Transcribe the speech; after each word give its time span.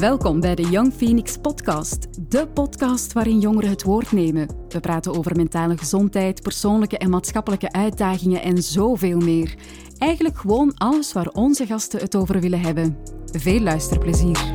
Welkom 0.00 0.40
bij 0.40 0.54
de 0.54 0.62
Young 0.62 0.92
Phoenix 0.92 1.36
Podcast, 1.36 2.30
de 2.30 2.48
podcast 2.48 3.12
waarin 3.12 3.38
jongeren 3.38 3.70
het 3.70 3.82
woord 3.82 4.12
nemen. 4.12 4.48
We 4.68 4.80
praten 4.80 5.14
over 5.14 5.36
mentale 5.36 5.76
gezondheid, 5.76 6.42
persoonlijke 6.42 6.98
en 6.98 7.10
maatschappelijke 7.10 7.72
uitdagingen 7.72 8.42
en 8.42 8.62
zoveel 8.62 9.18
meer. 9.18 9.54
Eigenlijk 9.98 10.36
gewoon 10.36 10.74
alles 10.76 11.12
waar 11.12 11.28
onze 11.28 11.66
gasten 11.66 12.00
het 12.00 12.16
over 12.16 12.40
willen 12.40 12.60
hebben. 12.60 12.96
Veel 13.32 13.60
luisterplezier. 13.60 14.52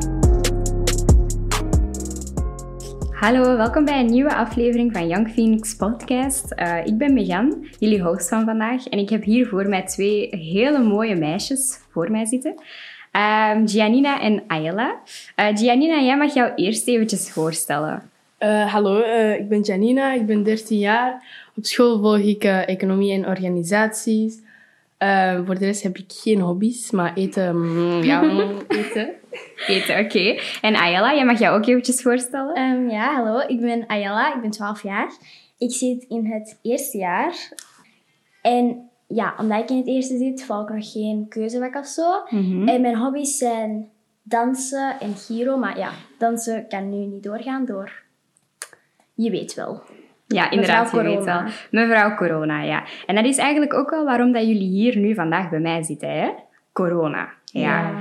Hallo, 3.11 3.57
welkom 3.57 3.85
bij 3.85 3.99
een 3.99 4.11
nieuwe 4.11 4.35
aflevering 4.35 4.93
van 4.93 5.07
Young 5.07 5.31
Phoenix 5.31 5.75
Podcast. 5.75 6.53
Uh, 6.55 6.85
ik 6.85 6.97
ben 6.97 7.13
Megan, 7.13 7.67
jullie 7.79 8.01
host 8.01 8.29
van 8.29 8.45
vandaag, 8.45 8.87
en 8.87 8.99
ik 8.99 9.09
heb 9.09 9.23
hier 9.23 9.47
voor 9.47 9.69
mij 9.69 9.83
twee 9.83 10.27
hele 10.29 10.83
mooie 10.83 11.15
meisjes 11.15 11.79
voor 11.91 12.11
mij 12.11 12.25
zitten. 12.25 12.55
Um, 13.15 13.67
Giannina 13.67 14.21
en 14.21 14.43
Ayla. 14.47 14.95
Uh, 15.39 15.47
Giannina, 15.57 16.01
jij 16.01 16.17
mag 16.17 16.33
jou 16.33 16.51
eerst 16.55 16.87
eventjes 16.87 17.31
voorstellen. 17.31 18.09
Uh, 18.39 18.73
hallo, 18.73 18.99
uh, 18.99 19.39
ik 19.39 19.49
ben 19.49 19.65
Giannina, 19.65 20.13
ik 20.13 20.25
ben 20.25 20.43
13 20.43 20.79
jaar. 20.79 21.23
Op 21.55 21.65
school 21.65 21.99
volg 21.99 22.17
ik 22.17 22.43
economie 22.43 23.13
en 23.13 23.27
organisaties. 23.27 24.43
voor 25.45 25.59
de 25.59 25.65
rest 25.65 25.83
heb 25.83 25.97
ik 25.97 26.05
geen 26.07 26.39
hobby's, 26.39 26.91
maar 26.91 27.13
eten, 27.13 27.57
mm, 27.57 28.03
ja, 28.03 28.23
eten. 28.67 29.09
eten, 29.67 29.99
oké. 29.99 30.39
En 30.61 30.75
Ayala, 30.75 31.13
jij 31.13 31.25
mag 31.25 31.39
jou 31.39 31.57
ook 31.57 31.65
eventjes 31.65 32.01
voorstellen. 32.01 32.57
Um, 32.57 32.89
ja, 32.89 33.15
hallo, 33.15 33.39
ik 33.47 33.59
ben 33.61 33.87
Ayala, 33.87 34.35
ik 34.35 34.41
ben 34.41 34.51
12 34.51 34.83
jaar. 34.83 35.11
Ik 35.57 35.71
zit 35.71 36.05
in 36.09 36.25
het 36.25 36.59
eerste 36.61 36.97
jaar. 36.97 37.35
En 38.41 38.84
ja, 39.07 39.35
omdat 39.37 39.59
ik 39.59 39.69
in 39.69 39.77
het 39.77 39.87
eerste 39.87 40.17
zit, 40.17 40.45
val 40.45 40.61
ik 40.61 40.69
nog 40.69 40.91
geen 40.91 41.25
keuzevak 41.29 41.75
of 41.75 41.85
zo. 41.85 42.23
Mhm. 42.29 42.67
En 42.67 42.81
mijn 42.81 42.97
hobby's 42.97 43.37
zijn 43.37 43.89
dansen 44.23 44.99
en 44.99 45.15
giro. 45.15 45.57
Maar 45.57 45.77
ja, 45.77 45.91
dansen 46.17 46.67
kan 46.67 46.89
nu 46.89 47.05
niet 47.05 47.23
doorgaan 47.23 47.65
door... 47.65 48.03
Je 49.13 49.31
weet 49.31 49.53
wel. 49.53 49.81
Ja, 50.27 50.49
inderdaad, 50.49 50.83
Mevrouw 50.83 51.09
je 51.09 51.15
weet 51.15 51.25
wel. 51.25 51.41
Mevrouw 51.71 52.15
Corona, 52.15 52.61
ja. 52.61 52.83
En 53.05 53.15
dat 53.15 53.25
is 53.25 53.37
eigenlijk 53.37 53.73
ook 53.73 53.89
wel 53.89 54.05
waarom 54.05 54.31
dat 54.31 54.47
jullie 54.47 54.69
hier 54.69 54.97
nu 54.97 55.13
vandaag 55.13 55.49
bij 55.49 55.59
mij 55.59 55.83
zitten, 55.83 56.09
hè? 56.09 56.29
Corona. 56.73 57.29
Ja. 57.45 57.93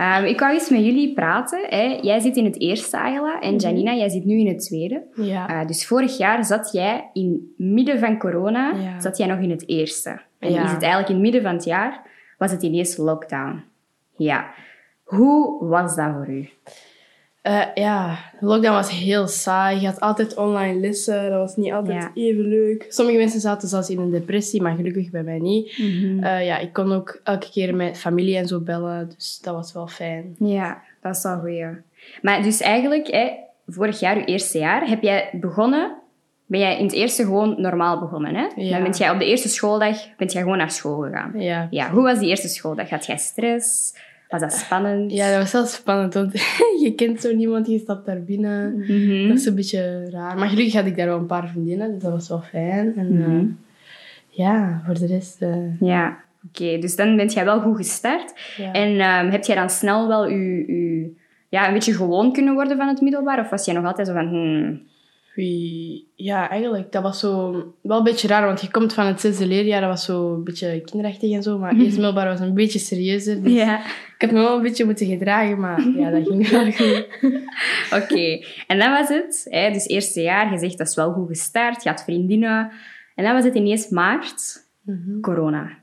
Ehm, 0.00 0.24
ik 0.24 0.40
wou 0.40 0.52
eens 0.52 0.68
met 0.70 0.84
jullie 0.84 1.12
praten. 1.14 1.60
Hè. 1.68 1.98
Jij 2.02 2.20
zit 2.20 2.36
in 2.36 2.44
het 2.44 2.60
eerste 2.60 2.98
Ayla 2.98 3.40
en 3.40 3.56
Janina, 3.56 3.94
jij 3.94 4.08
zit 4.08 4.24
nu 4.24 4.38
in 4.38 4.46
het 4.48 4.60
tweede. 4.62 5.02
Ja. 5.14 5.48
Eh, 5.60 5.66
dus 5.66 5.86
vorig 5.86 6.16
jaar 6.18 6.44
zat 6.44 6.72
jij 6.72 7.10
in 7.12 7.54
midden 7.56 7.98
van 7.98 8.18
corona, 8.18 8.72
Ja. 8.74 9.00
zat 9.00 9.16
jij 9.16 9.26
nog 9.26 9.38
in 9.38 9.50
het 9.50 9.68
eerste. 9.68 10.20
En 10.38 10.52
Ja. 10.52 10.64
is 10.64 10.70
het 10.70 10.82
eigenlijk 10.82 11.08
in 11.08 11.14
het 11.14 11.22
midden 11.24 11.42
van 11.42 11.52
het 11.54 11.64
jaar, 11.64 12.02
was 12.38 12.50
het 12.50 12.62
ineens 12.62 12.96
lockdown. 12.96 13.64
Ja. 14.16 14.50
Hoe 15.04 15.64
was 15.68 15.96
dat 15.96 16.12
voor 16.12 16.28
u? 16.28 16.48
Eh, 17.42 17.62
ja, 17.74 18.18
de 18.40 18.46
lockdown 18.46 18.74
was 18.74 18.90
heel 18.90 19.26
saai. 19.26 19.80
Je 19.80 19.86
had 19.86 20.00
altijd 20.00 20.36
online 20.36 20.80
lessen. 20.80 21.30
Dat 21.30 21.38
was 21.38 21.56
niet 21.56 21.72
altijd 21.72 22.02
Ja. 22.02 22.10
even 22.14 22.48
leuk. 22.48 22.86
Sommige 22.88 23.18
mensen 23.18 23.40
zaten 23.40 23.68
zelfs 23.68 23.90
in 23.90 23.98
een 23.98 24.10
depressie, 24.10 24.62
maar 24.62 24.76
gelukkig 24.76 25.10
bij 25.10 25.22
mij 25.22 25.38
niet. 25.38 25.70
Eh, 26.20 26.46
ja, 26.46 26.58
ik 26.58 26.72
kon 26.72 26.92
ook 26.92 27.20
elke 27.24 27.50
keer 27.50 27.74
met 27.74 27.98
familie 27.98 28.36
en 28.36 28.46
zo 28.46 28.60
bellen. 28.60 29.10
Dus 29.16 29.38
dat 29.42 29.54
was 29.54 29.72
wel 29.72 29.86
fijn. 29.86 30.34
Ja, 30.38 30.82
dat 31.02 31.16
is 31.16 31.22
wel 31.22 31.38
goed. 31.38 31.82
Maar 32.22 32.42
dus 32.42 32.60
eigenlijk, 32.60 33.06
hè, 33.10 33.30
vorig 33.66 34.00
jaar, 34.00 34.16
uw 34.16 34.24
eerste 34.24 34.58
jaar, 34.58 34.88
heb 34.88 35.02
jij 35.02 35.28
begonnen... 35.32 35.94
Ben 36.46 36.60
jij 36.60 36.78
in 36.78 36.84
het 36.84 36.92
eerste 36.94 37.22
gewoon 37.24 37.60
normaal 37.60 37.98
begonnen, 38.00 38.34
hè? 38.34 38.46
Ja. 38.56 38.70
Dan 38.72 38.82
bent 38.82 38.98
jij 38.98 39.10
op 39.10 39.18
de 39.18 39.24
eerste 39.26 39.48
schooldag 39.48 40.16
bent 40.16 40.32
jij 40.32 40.42
gewoon 40.42 40.56
naar 40.58 40.70
school 40.70 41.00
gegaan. 41.00 41.32
Ja. 41.36 41.66
Ja, 41.70 41.90
hoe 41.90 42.02
was 42.02 42.18
die 42.18 42.28
eerste 42.28 42.48
schooldag? 42.48 42.90
Had 42.90 43.06
jij 43.06 43.16
stress? 43.16 43.94
Was 44.30 44.40
dat 44.40 44.52
spannend? 44.52 45.12
Ja, 45.12 45.30
dat 45.30 45.38
was 45.38 45.52
wel 45.52 45.64
spannend, 45.66 46.14
want 46.14 46.32
je 46.84 46.92
kent 46.96 47.20
zo 47.20 47.34
niemand, 47.34 47.66
je 47.66 47.78
stapt 47.78 48.06
daar 48.06 48.22
binnen. 48.22 48.78
Mhm. 48.78 49.28
Dat 49.28 49.38
is 49.38 49.46
een 49.46 49.54
beetje 49.54 50.10
raar. 50.10 50.38
Maar 50.38 50.48
gelukkig 50.48 50.74
had 50.74 50.86
ik 50.86 50.96
daar 50.96 51.06
wel 51.06 51.18
een 51.18 51.26
paar 51.26 51.48
vriendinnen, 51.48 51.92
dus 51.92 52.02
dat 52.02 52.12
was 52.12 52.28
wel 52.28 52.40
fijn. 52.40 52.96
En 52.96 53.12
Mhm. 53.18 53.30
eh, 53.38 53.44
ja, 54.28 54.82
voor 54.84 54.94
de 54.94 55.06
rest... 55.06 55.42
eh, 55.42 55.80
Ja, 55.80 56.18
oké. 56.48 56.78
Dus 56.78 56.96
dan 56.96 57.16
bent 57.16 57.32
jij 57.32 57.44
wel 57.44 57.60
goed 57.60 57.76
gestart. 57.76 58.54
ja. 58.56 58.72
En 58.72 59.00
ehm, 59.00 59.30
heb 59.30 59.44
jij 59.44 59.56
dan 59.56 59.70
snel 59.70 60.08
wel 60.08 60.28
je, 60.28 60.64
je, 60.66 61.12
ja, 61.48 61.66
een 61.68 61.74
beetje 61.74 61.94
gewoon 61.94 62.32
kunnen 62.32 62.54
worden 62.54 62.76
van 62.76 62.88
het 62.88 63.00
middelbaar? 63.00 63.40
Of 63.40 63.50
was 63.50 63.64
jij 63.64 63.74
nog 63.74 63.84
altijd 63.84 64.06
zo 64.06 64.12
van... 64.12 64.28
Hmm, 64.28 64.80
Ja, 66.14 66.48
eigenlijk. 66.50 66.92
Dat 66.92 67.02
was 67.02 67.18
zo 67.18 67.52
wel 67.80 67.98
een 67.98 68.04
beetje 68.04 68.28
raar, 68.28 68.46
want 68.46 68.60
je 68.60 68.70
komt 68.70 68.92
van 68.92 69.06
het 69.06 69.20
zesde 69.20 69.46
leerjaar, 69.46 69.80
dat 69.80 69.90
was 69.90 70.04
zo 70.04 70.34
een 70.34 70.44
beetje 70.44 70.80
kinderachtig 70.80 71.32
en 71.32 71.42
zo, 71.42 71.58
maar 71.58 71.76
eerst 71.80 71.96
middelbaar 71.96 72.26
was 72.26 72.40
een 72.40 72.54
beetje 72.54 72.78
serieuzer. 72.78 73.42
Dus 73.42 73.52
ja. 73.52 73.78
ik 73.84 74.14
heb 74.18 74.30
me 74.30 74.38
wel 74.38 74.56
een 74.56 74.62
beetje 74.62 74.84
moeten 74.84 75.06
gedragen, 75.06 75.60
maar 75.60 75.88
ja, 75.88 76.10
dat 76.10 76.26
ging 76.26 76.48
wel 76.48 76.72
goed. 76.72 77.06
Oké. 78.02 78.44
En 78.66 78.78
dan 78.78 78.90
was 78.90 79.08
het, 79.08 79.46
hè, 79.50 79.70
dus 79.72 79.86
eerste 79.86 80.20
jaar, 80.22 80.52
je 80.52 80.58
zegt 80.58 80.78
dat 80.78 80.88
is 80.88 80.94
wel 80.94 81.12
goed 81.12 81.28
gestart, 81.28 81.82
je 81.82 81.88
had 81.88 82.02
vriendinnen. 82.02 82.70
En 83.14 83.24
dan 83.24 83.34
was 83.34 83.44
het 83.44 83.54
ineens 83.54 83.88
maart, 83.88 84.66
corona. 85.20 85.78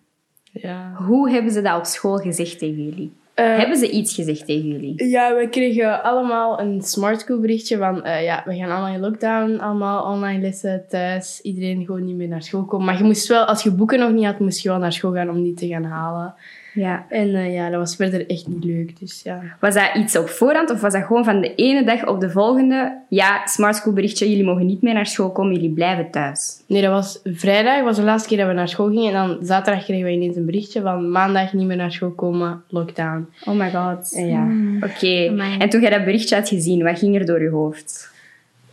Ja. 0.52 0.94
Hoe 0.94 1.32
hebben 1.32 1.52
ze 1.52 1.62
dat 1.62 1.78
op 1.78 1.86
school 1.86 2.18
gezegd 2.18 2.60
tegen 2.60 2.84
jullie? 2.84 3.12
Eh, 3.38 3.58
hebben 3.58 3.78
ze 3.78 3.90
iets 3.90 4.14
gezegd 4.14 4.46
tegen 4.46 4.68
jullie? 4.68 5.10
Ja, 5.10 5.36
we 5.36 5.50
kregen 5.50 6.04
allemaal 6.04 6.60
een 6.60 6.82
smart 6.82 7.20
school 7.20 7.40
berichtje 7.40 7.78
van 7.78 8.04
eh, 8.04 8.24
ja, 8.24 8.44
we 8.46 8.56
gaan 8.56 8.70
allemaal 8.70 8.94
in 8.94 9.00
lockdown, 9.00 9.60
allemaal 9.60 10.14
online 10.14 10.42
lessen 10.42 10.86
thuis, 10.88 11.42
iedereen 11.42 11.86
gewoon 11.86 12.06
niet 12.06 12.16
meer 12.16 12.28
naar 12.28 12.44
school 12.44 12.66
komen. 12.66 12.86
Maar 12.86 12.98
je 12.98 13.04
moest 13.04 13.28
wel, 13.28 13.46
als 13.46 13.64
je 13.64 13.72
boeken 13.72 14.00
nog 14.00 14.12
niet 14.12 14.26
had, 14.26 14.40
moest 14.40 14.62
je 14.62 14.70
wel 14.70 14.78
naar 14.78 14.94
school 14.94 15.14
gaan 15.14 15.30
om 15.30 15.44
die 15.44 15.54
te 15.54 15.68
gaan 15.68 15.84
halen. 15.84 16.36
Ja. 16.78 17.06
En 17.10 17.36
eh, 17.36 17.54
ja, 17.54 17.70
dat 17.70 17.80
was 17.80 17.96
verder 17.96 18.30
echt 18.30 18.48
niet 18.48 18.64
leuk, 18.64 19.00
dus 19.00 19.22
ja. 19.24 19.42
Was 19.60 19.74
dat 19.74 19.96
iets 19.96 20.18
op 20.18 20.30
voorhand 20.30 20.72
of 20.72 20.82
was 20.82 20.94
dat 20.94 21.04
gewoon 21.04 21.24
van 21.24 21.42
de 21.42 21.56
ene 21.56 21.84
dag 21.84 22.08
op 22.08 22.20
de 22.20 22.30
volgende? 22.30 23.02
Ja, 23.10 23.46
smart 23.46 23.76
school 23.76 23.94
berichtje, 23.94 24.30
jullie 24.30 24.44
mogen 24.44 24.66
niet 24.66 24.82
meer 24.82 24.94
naar 24.94 25.06
school 25.06 25.32
komen, 25.32 25.54
jullie 25.54 25.70
blijven 25.70 26.12
thuis. 26.12 26.64
Nee, 26.68 26.82
dat 26.82 26.92
was 26.92 27.20
vrijdag, 27.24 27.84
was 27.84 27.96
de 27.96 28.04
laatste 28.04 28.30
keer 28.30 28.38
dat 28.38 28.48
we 28.48 28.54
naar 28.54 28.70
school 28.70 28.88
gingen. 28.88 29.14
En 29.14 29.28
dan 29.28 29.46
zaterdag 29.46 29.84
kregen 29.84 30.06
we 30.06 30.12
ineens 30.12 30.36
een 30.36 30.46
berichtje 30.46 30.82
van 30.82 31.12
maandag 31.12 31.54
niet 31.54 31.68
meer 31.68 31.78
naar 31.78 31.92
school 31.92 32.12
komen, 32.12 32.64
lockdown. 32.70 33.28
Oh 33.46 33.56
my 33.56 33.72
god. 33.72 34.14
En 34.16 34.28
ja, 34.28 34.48
Oké. 34.88 35.42
En 35.60 35.70
toen 35.70 35.82
jij 35.82 35.90
dat 35.90 36.06
berichtje 36.06 36.36
had 36.36 36.50
gezien, 36.50 36.84
wat 36.84 37.00
ging 37.00 37.16
er 37.16 37.26
door 37.26 37.42
je 37.42 37.50
hoofd? 37.50 38.16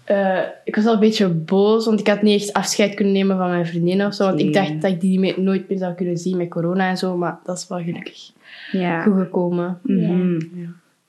Eh, 0.05 0.39
ik 0.65 0.77
was 0.77 0.87
al 0.87 0.93
een 0.93 1.01
beetje 1.01 1.29
boos, 1.29 1.85
want 1.87 2.01
ik 2.01 2.07
had 2.09 2.23
niet 2.23 2.41
echt 2.43 2.53
afscheid 2.53 2.95
kunnen 2.95 3.13
nemen 3.15 3.37
van 3.37 3.51
mijn 3.51 3.67
vriendinnen 3.67 4.07
of 4.07 4.15
zo. 4.15 4.25
Want 4.25 4.41
ik 4.41 4.53
dacht 4.53 4.81
dat 4.83 4.91
ik 4.91 5.01
die 5.01 5.41
nooit 5.41 5.69
meer 5.69 5.79
zou 5.79 5.95
kunnen 5.95 6.17
zien 6.17 6.37
met 6.37 6.49
corona 6.49 6.89
en 6.89 6.97
zo. 6.97 7.17
Maar 7.17 7.39
dat 7.45 7.57
is 7.59 7.69
wel 7.69 7.79
gelukkig 7.79 8.31
Ja. 8.73 9.03
goed 9.03 9.19
gekomen. 9.19 9.79
Mhm. 9.83 10.41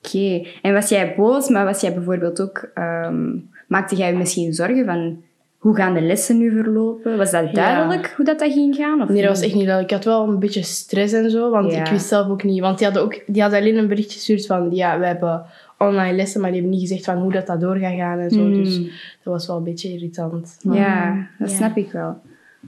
Oké. 0.04 0.46
En 0.62 0.72
was 0.72 0.88
jij 0.88 1.14
boos, 1.16 1.48
maar 1.48 1.64
was 1.64 1.80
jij 1.80 1.94
bijvoorbeeld 1.94 2.40
ook... 2.40 2.68
ehm, 2.74 3.26
maakte 3.68 3.96
jij 3.96 4.10
je 4.10 4.16
misschien 4.16 4.52
zorgen 4.54 4.84
van... 4.84 5.22
Hoe 5.58 5.76
gaan 5.76 5.94
de 5.94 6.00
lessen 6.00 6.38
nu 6.38 6.50
verlopen? 6.50 7.16
Was 7.16 7.30
dat 7.30 7.54
duidelijk 7.54 8.12
hoe 8.16 8.24
dat, 8.24 8.38
dat 8.38 8.52
ging 8.52 8.74
gaan? 8.76 9.02
Of 9.02 9.08
Nee, 9.08 9.20
dat 9.22 9.30
was 9.30 9.40
echt 9.40 9.54
niet 9.54 9.66
dat. 9.66 9.80
Ik 9.80 9.90
had 9.90 10.04
wel 10.04 10.28
een 10.28 10.38
beetje 10.38 10.62
stress 10.62 11.12
en 11.12 11.30
zo, 11.30 11.50
want 11.50 11.72
Ja. 11.72 11.80
ik 11.80 11.86
wist 11.90 12.06
zelf 12.06 12.28
ook 12.28 12.42
niet. 12.44 12.60
Want 12.60 12.78
die 12.78 12.86
hadden, 12.86 13.04
ook, 13.04 13.20
die 13.26 13.42
hadden 13.42 13.60
alleen 13.60 13.76
een 13.76 13.88
berichtje 13.88 14.16
gestuurd 14.16 14.46
van, 14.46 14.68
ja, 14.70 14.98
we 14.98 15.06
hebben 15.06 15.42
online 15.78 16.16
lessen, 16.16 16.40
maar 16.40 16.50
die 16.50 16.60
hebben 16.60 16.78
niet 16.78 16.88
gezegd 16.88 17.04
van 17.04 17.16
hoe 17.18 17.32
dat, 17.32 17.46
dat 17.46 17.60
door 17.60 17.76
gaat 17.76 17.94
gaan 17.96 18.18
en 18.18 18.30
zo. 18.30 18.40
Mm. 18.40 18.64
Dus 18.64 18.76
dat 19.22 19.32
was 19.32 19.46
wel 19.46 19.56
een 19.56 19.64
beetje 19.64 19.92
irritant. 19.92 20.58
Maar- 20.62 20.76
Ja, 20.76 21.26
dat 21.38 21.50
Ja. 21.50 21.56
snap 21.56 21.76
ik 21.76 21.92
wel. 21.92 22.16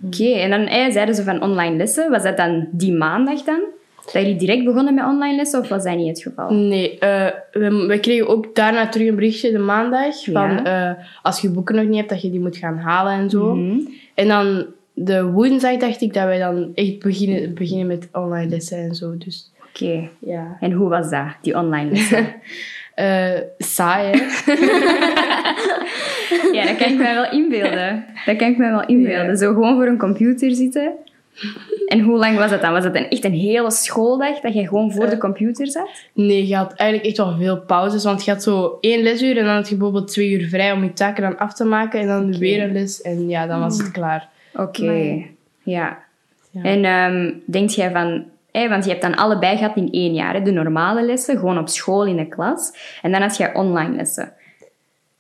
Oké, 0.04 0.24
en 0.32 0.50
dan 0.50 0.60
eh, 0.66 0.91
zeiden 0.92 1.14
ze 1.14 1.22
van 1.22 1.42
online 1.42 1.76
lessen. 1.76 2.10
Was 2.10 2.22
dat 2.22 2.36
dan 2.36 2.69
die 2.72 2.92
maandag 2.92 3.42
dan? 3.42 3.60
Dat 4.04 4.12
jullie 4.22 4.36
direct 4.36 4.64
begonnen 4.64 4.94
met 4.94 5.04
online 5.04 5.36
lessen 5.36 5.60
of 5.60 5.69
was 5.69 5.84
dat 5.84 5.96
niet 5.96 6.08
het 6.08 6.22
geval? 6.22 6.52
Nee, 6.52 6.98
eh, 6.98 7.26
we, 7.52 7.86
we 7.86 8.00
kregen 8.00 8.28
ook 8.28 8.54
daarna 8.54 8.88
terug 8.88 9.08
een 9.08 9.14
berichtje 9.14 9.50
de 9.52 9.58
maandag. 9.58 10.25
Van 10.25 10.64
eh, 10.64 10.90
als 11.22 11.40
je 11.40 11.50
boeken 11.50 11.75
nog 11.75 11.84
niet 11.86 11.96
hebt, 11.96 12.08
dat 12.08 12.22
je 12.22 12.30
die 12.30 12.40
moet 12.40 12.56
gaan 12.56 12.76
halen 12.78 13.12
en 13.12 13.30
zo. 13.30 13.54
Mhm. 13.54 13.78
En 14.14 14.28
dan 14.28 14.66
de 14.94 15.25
woensdag 15.25 15.76
dacht 15.76 16.00
ik 16.00 16.14
dat 16.14 16.25
wij 16.25 16.38
dan 16.38 16.70
echt 16.75 16.98
beginnen, 16.98 17.54
beginnen 17.54 17.86
met 17.86 18.08
online 18.12 18.48
lessen 18.50 18.78
en 18.78 18.94
zo. 18.94 19.16
Dus 19.19 19.52
Oké. 19.69 20.08
ja. 20.19 20.56
En 20.60 20.72
hoe 20.72 20.88
was 20.88 21.11
dat, 21.11 21.26
die 21.43 21.56
online 21.56 21.90
lessen? 21.90 22.26
Eh, 22.99 23.41
saai, 23.59 24.11
hè? 24.11 24.17
ja, 26.56 26.67
dat 26.67 26.77
kan 26.77 26.89
ik 26.89 26.97
me 26.97 27.15
wel 27.15 27.31
inbeelden. 27.31 28.05
Dat 28.27 28.37
kan 28.37 28.49
ik 28.49 28.59
me 28.59 28.71
wel 28.71 28.87
inbeelden. 28.87 29.37
Zo 29.37 29.53
gewoon 29.53 29.75
voor 29.75 29.87
een 29.87 29.99
computer 29.99 30.50
zitten. 30.50 30.93
En 31.87 32.00
hoe 32.00 32.19
lang 32.19 32.39
was 32.39 32.50
dat 32.50 32.61
dan? 32.61 32.73
Was 32.73 32.83
dat 32.83 32.95
een, 32.95 33.09
echt 33.09 33.25
een 33.25 33.33
hele 33.33 33.71
schooldag 33.71 34.41
dat 34.41 34.55
je 34.55 34.69
gewoon 34.69 34.93
voor 34.93 35.11
de 35.11 35.19
computer 35.19 35.67
zat? 35.67 35.91
Nee, 36.12 36.47
je 36.47 36.56
had 36.56 36.73
eigenlijk 36.73 37.09
echt 37.09 37.27
wel 37.27 37.37
veel 37.37 37.61
pauzes. 37.61 38.05
Want 38.05 38.25
je 38.25 38.31
had 38.31 38.43
zo 38.43 38.79
één 38.81 39.03
lesuur 39.03 39.37
en 39.37 39.45
dan 39.45 39.55
had 39.55 39.69
je 39.69 39.77
bijvoorbeeld 39.77 40.09
twee 40.09 40.31
uur 40.31 40.49
vrij 40.49 40.73
om 40.73 40.85
je 40.85 40.93
taken 40.93 41.23
dan 41.23 41.39
af 41.39 41.55
te 41.55 41.65
maken. 41.65 42.00
En 42.00 42.06
dan 42.06 42.39
weer 42.39 42.62
een 42.62 42.73
les 42.73 43.03
en 43.03 43.29
ja, 43.29 43.47
dan 43.47 43.61
was 43.61 43.79
het 43.79 43.91
klaar. 43.91 44.29
Oké. 44.55 45.23
Ja. 45.62 45.99
Ja. 46.50 46.62
En 46.62 46.85
ehm 46.85 47.33
denk 47.47 47.71
jij 47.71 47.91
van... 47.91 48.25
Want 48.53 48.85
je 48.85 48.91
hebt 48.91 49.03
dan 49.03 49.15
allebei 49.17 49.56
gehad 49.56 49.77
in 49.77 49.89
één 49.91 50.15
jaar. 50.15 50.35
Hè? 50.35 50.43
De 50.43 50.50
normale 50.50 51.03
lessen, 51.03 51.39
gewoon 51.39 51.59
op 51.59 51.69
school 51.69 52.06
in 52.06 52.17
de 52.17 52.27
klas. 52.29 52.73
En 53.03 53.12
dan 53.12 53.21
had 53.23 53.37
jij 53.37 53.55
online 53.55 53.97
lessen. 53.97 54.33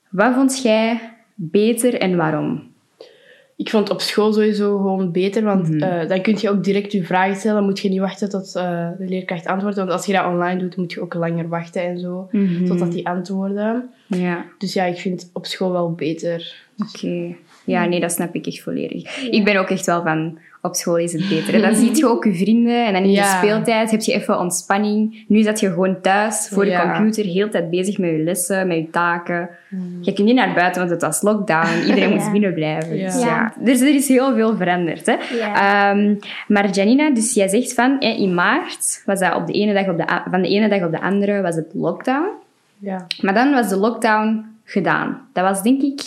Wat 0.08 0.34
vond 0.34 0.62
jij 0.62 1.00
beter 1.34 1.94
en 2.00 2.16
waarom? 2.16 2.66
ik 3.56 3.70
vond 3.70 3.90
op 3.90 4.00
school 4.00 4.32
sowieso 4.32 4.76
gewoon 4.76 5.12
beter, 5.12 5.42
want 5.42 5.68
Mhm. 5.68 5.82
eh, 5.82 6.08
dan 6.08 6.20
kun 6.22 6.36
je 6.40 6.50
ook 6.50 6.64
direct 6.64 6.92
je 6.92 7.04
vragen 7.04 7.36
stellen. 7.36 7.56
Dan 7.56 7.64
moet 7.66 7.78
je 7.80 7.88
niet 7.88 7.98
wachten 8.00 8.28
tot 8.28 8.54
eh, 8.56 8.88
de 8.98 9.04
leerkracht 9.04 9.46
antwoordt. 9.46 9.76
Want 9.76 9.90
als 9.90 10.06
je 10.06 10.12
dat 10.12 10.24
online 10.26 10.60
doet, 10.60 10.76
moet 10.76 10.92
je 10.92 11.00
ook 11.00 11.14
langer 11.14 11.48
wachten 11.48 11.82
en 11.82 11.98
zo. 11.98 12.28
Mhm. 12.32 12.66
Totdat 12.66 12.92
die 12.92 13.06
antwoorden. 13.08 13.90
Ja, 14.06 14.44
Dus 14.58 14.72
ja, 14.72 14.84
ik 14.84 14.96
vind 14.98 15.20
het 15.22 15.30
op 15.32 15.46
school 15.46 15.72
wel 15.72 15.92
beter. 15.92 16.54
oké. 16.94 17.34
Ja, 17.64 17.84
nee, 17.84 18.00
dat 18.00 18.12
snap 18.12 18.34
ik 18.34 18.46
echt 18.46 18.62
volledig. 18.62 19.26
Ik 19.30 19.44
ben 19.44 19.56
ook 19.56 19.68
echt 19.70 19.86
wel 19.86 20.02
van, 20.02 20.38
op 20.62 20.74
school 20.74 20.96
is 20.96 21.12
het 21.12 21.28
beter. 21.28 21.54
En 21.54 21.60
dan 21.60 21.74
zie 21.80 21.96
je 21.96 22.08
ook 22.08 22.24
je 22.24 22.34
vrienden 22.34 22.86
en 22.86 22.92
dan 22.92 23.02
in 23.02 23.10
Ja. 23.10 23.40
de 23.40 23.46
speeltijd 23.46 23.90
heb 23.90 24.00
je 24.00 24.12
even 24.12 24.38
ontspanning. 24.38 25.24
Nu 25.28 25.42
zat 25.42 25.60
je 25.60 25.68
gewoon 25.68 26.00
thuis 26.00 26.48
voor 26.52 26.64
je 26.64 26.70
Ja. 26.70 26.92
computer, 26.94 27.24
heel 27.24 27.44
de 27.46 27.52
tijd 27.52 27.70
bezig 27.70 27.98
met 27.98 28.10
je 28.10 28.18
lessen, 28.18 28.66
met 28.66 28.76
je 28.76 28.90
taken. 28.90 29.48
Je 30.00 30.12
kunt 30.12 30.26
niet 30.26 30.36
naar 30.36 30.54
buiten, 30.54 30.80
want 30.80 30.92
het 30.92 31.02
was 31.02 31.22
lockdown. 31.22 31.80
Iedereen 31.86 32.08
Ja. 32.08 32.14
moest 32.14 32.32
binnen 32.32 32.54
blijven. 32.54 32.90
Dus 32.90 33.20
ja, 33.20 33.26
Ja. 33.26 33.52
Dus 33.64 33.80
er 33.80 33.94
is 33.94 34.08
heel 34.08 34.34
veel 34.34 34.56
veranderd. 34.56 35.06
Hè? 35.06 35.16
Ja. 35.36 35.90
Ehm, 35.90 36.14
maar 36.48 36.70
Janina, 36.70 37.10
dus 37.10 37.34
jij 37.34 37.48
zegt 37.48 37.74
van, 37.74 38.00
in 38.00 38.34
maart 38.34 39.02
was 39.06 39.20
dat 39.20 39.34
op 39.34 39.46
de 39.46 39.52
ene 39.52 39.72
dag 39.74 39.88
op 39.88 39.96
de, 39.96 40.04
van 40.30 40.42
de 40.42 40.48
ene 40.48 40.68
dag 40.68 40.82
op 40.84 40.90
de 40.90 41.00
andere 41.00 41.42
was 41.42 41.54
het 41.56 41.66
lockdown. 41.74 42.28
Ja. 42.78 43.06
Maar 43.20 43.34
dan 43.34 43.52
was 43.52 43.68
de 43.68 43.76
lockdown 43.76 44.44
gedaan. 44.64 45.20
Dat 45.32 45.44
was 45.44 45.62
denk 45.62 45.82
ik 45.82 46.00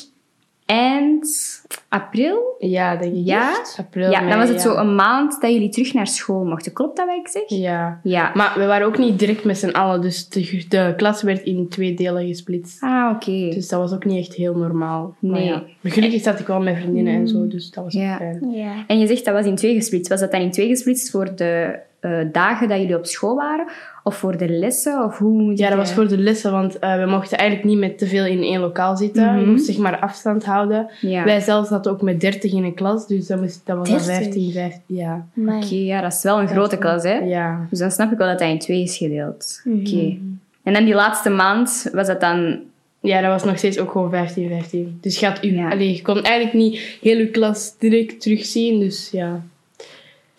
eind 0.71 1.61
april. 1.89 2.55
Ja, 2.59 2.95
denk 2.95 3.13
ik. 3.15 3.25
Ja? 3.25 3.49
echt. 3.49 3.75
April, 3.79 4.11
ja, 4.11 4.19
dan 4.19 4.27
mei, 4.27 4.39
was 4.39 4.49
het 4.49 4.63
ja. 4.63 4.69
zo 4.69 4.75
een 4.75 4.95
maand 4.95 5.41
dat 5.41 5.51
jullie 5.51 5.69
terug 5.69 5.93
naar 5.93 6.07
school 6.07 6.43
mochten. 6.43 6.73
Klopt 6.73 6.97
dat 6.97 7.05
wat 7.05 7.15
ik 7.17 7.27
zeg? 7.27 7.43
Ja. 7.47 7.99
Ja. 8.03 8.31
Maar 8.33 8.53
we 8.57 8.65
waren 8.65 8.87
ook 8.87 8.97
niet 8.97 9.19
direct 9.19 9.43
met 9.43 9.57
z'n 9.57 9.69
allen. 9.69 10.01
Dus 10.01 10.29
de, 10.29 10.65
de 10.69 10.93
klas 10.97 11.21
werd 11.21 11.43
in 11.43 11.67
twee 11.69 11.93
delen 11.93 12.27
gesplitst. 12.27 12.81
Ah, 12.83 13.11
oké. 13.15 13.49
Dus 13.49 13.67
dat 13.67 13.79
was 13.79 13.93
ook 13.93 14.05
niet 14.05 14.27
echt 14.27 14.35
heel 14.35 14.55
normaal. 14.55 15.15
Maar 15.19 15.31
Nee. 15.31 15.45
ja. 15.45 15.63
Maar 15.81 15.91
gelukkig 15.91 16.21
zat 16.21 16.39
ik 16.39 16.47
wel 16.47 16.61
met 16.61 16.75
vriendinnen 16.77 17.13
en 17.13 17.27
zo. 17.27 17.47
Dus 17.47 17.71
dat 17.71 17.83
was 17.83 17.95
ook 17.95 18.01
Ja. 18.01 18.17
fijn. 18.17 18.51
ja. 18.51 18.83
En 18.87 18.99
je 18.99 19.07
zegt 19.07 19.25
dat 19.25 19.33
was 19.33 19.45
in 19.45 19.55
twee 19.55 19.75
gesplitst. 19.75 20.09
Was 20.09 20.19
dat 20.19 20.31
dan 20.31 20.41
in 20.41 20.51
twee 20.51 20.67
gesplitst 20.67 21.11
voor 21.11 21.35
de 21.35 21.79
eh, 22.01 22.19
dagen 22.31 22.67
dat 22.67 22.77
jullie 22.77 22.97
op 22.97 23.05
school 23.05 23.35
waren? 23.35 23.65
Of 24.03 24.15
voor 24.15 24.37
de 24.37 24.49
lessen? 24.49 25.03
Of 25.03 25.17
hoe 25.17 25.41
moet 25.41 25.57
Ja, 25.57 25.69
dat 25.69 25.77
was 25.77 25.89
eh, 25.89 25.95
voor 25.95 26.07
de 26.07 26.17
lessen, 26.17 26.51
want 26.51 26.79
eh, 26.79 27.03
we 27.03 27.05
mochten 27.05 27.37
eigenlijk 27.37 27.69
niet 27.69 27.79
met 27.79 27.97
te 27.97 28.07
veel 28.07 28.25
in 28.25 28.43
één 28.43 28.59
lokaal 28.59 28.97
zitten. 28.97 29.25
Mhm. 29.25 29.39
Je 29.39 29.45
moest 29.45 29.65
zeg 29.65 29.77
maar 29.77 29.99
afstand 29.99 30.45
houden. 30.45 30.89
Ja. 31.01 31.23
Wij 31.23 31.39
zelf 31.39 31.67
zaten 31.67 31.91
ook 31.91 32.01
met 32.01 32.19
30 32.21 32.53
in 32.53 32.63
een 32.63 32.73
klas, 32.73 33.07
dus 33.07 33.27
dat, 33.27 33.39
moest, 33.41 33.61
dat 33.65 33.77
was 33.77 33.89
dan 33.89 33.97
30? 33.97 34.15
15, 34.15 34.51
15. 34.51 34.81
Ja. 34.85 35.25
Oké, 35.37 35.75
ja, 35.75 36.01
dat 36.01 36.13
is 36.13 36.23
wel 36.23 36.39
een 36.39 36.47
grote 36.47 36.77
klas, 36.77 37.03
hè? 37.03 37.13
Ja. 37.17 37.67
Dus 37.69 37.79
dan 37.79 37.91
snap 37.91 38.11
ik 38.11 38.17
wel 38.17 38.27
dat 38.27 38.39
dat 38.39 38.49
in 38.49 38.59
twee 38.59 38.81
is 38.83 38.97
gedeeld. 38.97 39.61
Mhm. 39.63 39.79
Oké. 39.79 40.17
En 40.63 40.73
dan 40.73 40.85
die 40.85 40.93
laatste 40.93 41.29
maand, 41.29 41.89
was 41.93 42.07
dat 42.07 42.21
dan... 42.21 42.59
ja, 42.99 43.21
dat 43.21 43.31
was 43.31 43.43
nog 43.43 43.57
steeds 43.57 43.79
ook 43.79 43.91
gewoon 43.91 44.09
15, 44.09 44.49
15. 44.49 44.97
Dus 45.01 45.19
je, 45.19 45.25
had 45.25 45.43
u, 45.43 45.55
Ja. 45.55 45.69
allee, 45.69 45.95
je 45.95 46.01
kon 46.01 46.21
eigenlijk 46.21 46.55
niet 46.55 46.97
heel 47.01 47.17
je 47.17 47.27
klas 47.27 47.77
direct 47.77 48.21
terugzien, 48.21 48.79
dus 48.79 49.09
ja. 49.11 49.41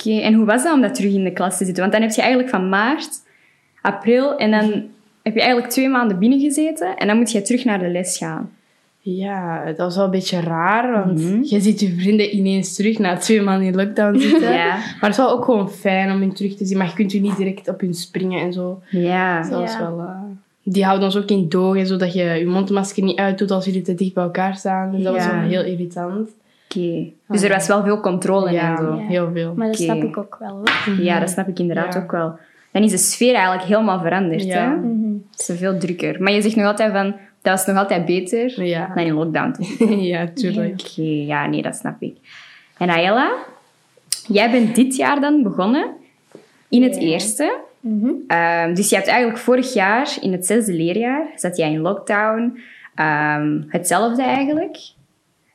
Oké, 0.07 0.21
en 0.21 0.35
hoe 0.35 0.47
was 0.47 0.63
dat 0.65 0.73
om 0.73 0.81
dat 0.81 0.95
terug 0.95 1.13
in 1.13 1.25
de 1.25 1.33
klas 1.33 1.59
te 1.59 1.65
zitten? 1.65 1.83
Want 1.83 1.93
dan 1.95 2.03
heb 2.03 2.11
je 2.13 2.21
eigenlijk 2.21 2.51
van 2.51 2.69
maart, 2.69 3.09
april 3.83 4.37
en 4.37 4.51
dan 4.51 4.63
heb 5.23 5.35
je 5.35 5.41
eigenlijk 5.41 5.71
twee 5.71 5.89
maanden 5.89 6.19
binnen 6.19 6.41
gezeten 6.41 6.97
en 6.97 7.07
dan 7.07 7.17
moet 7.17 7.33
je 7.33 7.43
terug 7.43 7.65
naar 7.65 7.79
de 7.79 7.89
les 7.89 8.17
gaan. 8.19 8.51
Ja, 9.05 9.65
dat 9.65 9.77
was 9.77 9.97
wel 9.97 10.05
een 10.05 10.11
beetje 10.11 10.41
raar, 10.41 10.93
want 10.93 11.19
Mhm. 11.21 11.39
je 11.43 11.61
ziet 11.61 11.81
je 11.81 11.95
vrienden 11.99 12.35
ineens 12.37 12.75
terug 12.77 12.99
na 12.99 13.17
twee 13.17 13.41
maanden 13.41 13.67
in 13.67 13.75
lockdown 13.77 14.19
zitten. 14.19 14.53
Ja. 14.63 14.69
Maar 14.77 14.97
het 15.01 15.11
is 15.11 15.17
wel 15.17 15.31
ook 15.31 15.45
gewoon 15.45 15.71
fijn 15.71 16.13
om 16.13 16.21
hen 16.21 16.33
terug 16.35 16.55
te 16.57 16.65
zien, 16.65 16.79
maar 16.79 16.87
je 16.87 16.95
kunt 16.95 17.13
je 17.13 17.21
niet 17.21 17.37
direct 17.37 17.69
op 17.69 17.81
hun 17.81 17.95
springen 17.95 18.41
en 18.41 18.53
zo. 18.53 18.83
Ja. 18.91 19.41
Dus 19.41 19.51
dat 19.51 19.61
was 19.61 19.73
Ja. 19.73 19.81
wel... 19.81 19.99
eh, 20.01 20.15
die 20.63 20.85
houden 20.85 21.05
ons 21.07 21.17
ook 21.17 21.29
in 21.31 21.49
doog, 21.49 21.77
en 21.77 21.87
zodat 21.87 22.13
je 22.13 22.23
je 22.25 22.47
mondmasker 22.47 23.03
niet 23.03 23.19
uitdoet 23.19 23.51
als 23.51 23.65
jullie 23.65 23.83
te 23.83 23.95
dicht 23.95 24.15
bij 24.15 24.23
elkaar 24.25 24.57
staan. 24.57 24.91
Dus 24.91 25.03
dat 25.03 25.15
was 25.15 25.27
wel 25.27 25.41
heel 25.41 25.65
irritant. 25.65 26.31
Oké. 26.77 27.11
Dus 27.29 27.43
er 27.43 27.49
was 27.51 27.67
wel 27.67 27.83
veel 27.85 28.01
controle 28.01 28.51
Ja, 28.51 28.71
en 28.71 28.77
zo. 28.77 28.95
Ja. 28.97 29.07
heel 29.07 29.31
veel. 29.33 29.55
Maar 29.57 29.67
dat 29.67 29.77
snap 29.77 30.03
ik 30.03 30.17
ook 30.17 30.37
wel. 30.41 30.51
hoor. 30.87 30.95
Ja, 31.05 31.21
dat 31.21 31.31
snap 31.31 31.49
ik 31.49 31.59
inderdaad 31.59 31.95
Ja. 31.95 32.01
ook 32.03 32.11
wel. 32.11 32.39
Dan 32.71 32.83
is 32.83 32.91
de 32.91 32.97
sfeer 32.97 33.35
eigenlijk 33.35 33.65
helemaal 33.65 34.01
veranderd. 34.01 34.45
Ja. 34.45 34.71
Hè? 34.71 34.77
Mhm. 34.77 35.13
Het 35.31 35.49
is 35.49 35.59
veel 35.59 35.79
drukker. 35.79 36.23
Maar 36.23 36.33
je 36.33 36.43
zegt 36.43 36.57
nog 36.57 36.67
altijd 36.67 36.93
van, 36.93 37.07
dat 37.43 37.53
was 37.57 37.67
nog 37.67 37.77
altijd 37.77 38.05
beter 38.07 38.65
Ja, 38.65 38.93
dan 38.95 39.05
in 39.05 39.13
lockdown 39.15 39.55
ja 40.13 40.27
tuurlijk. 40.35 40.81
Oké, 40.81 41.03
ja, 41.03 41.47
nee, 41.47 41.63
dat 41.63 41.77
snap 41.77 42.03
ik. 42.03 42.17
En 42.79 42.89
Ayala, 42.91 43.33
jij 44.27 44.51
bent 44.51 44.75
dit 44.75 44.97
jaar 44.97 45.21
dan 45.21 45.43
begonnen 45.43 45.87
in 46.69 46.83
het 46.83 46.95
Ja. 46.95 47.01
eerste. 47.01 47.59
Mhm. 47.81 48.09
Ehm, 48.27 48.75
dus 48.75 48.89
je 48.89 48.95
hebt 48.97 49.09
eigenlijk 49.09 49.39
vorig 49.39 49.73
jaar, 49.75 50.17
in 50.21 50.33
het 50.33 50.47
zesde 50.47 50.73
leerjaar, 50.73 51.27
zat 51.37 51.57
jij 51.57 51.71
in 51.73 51.81
lockdown. 51.81 52.59
Ehm, 52.95 53.61
hetzelfde 53.69 54.23
eigenlijk. 54.23 54.77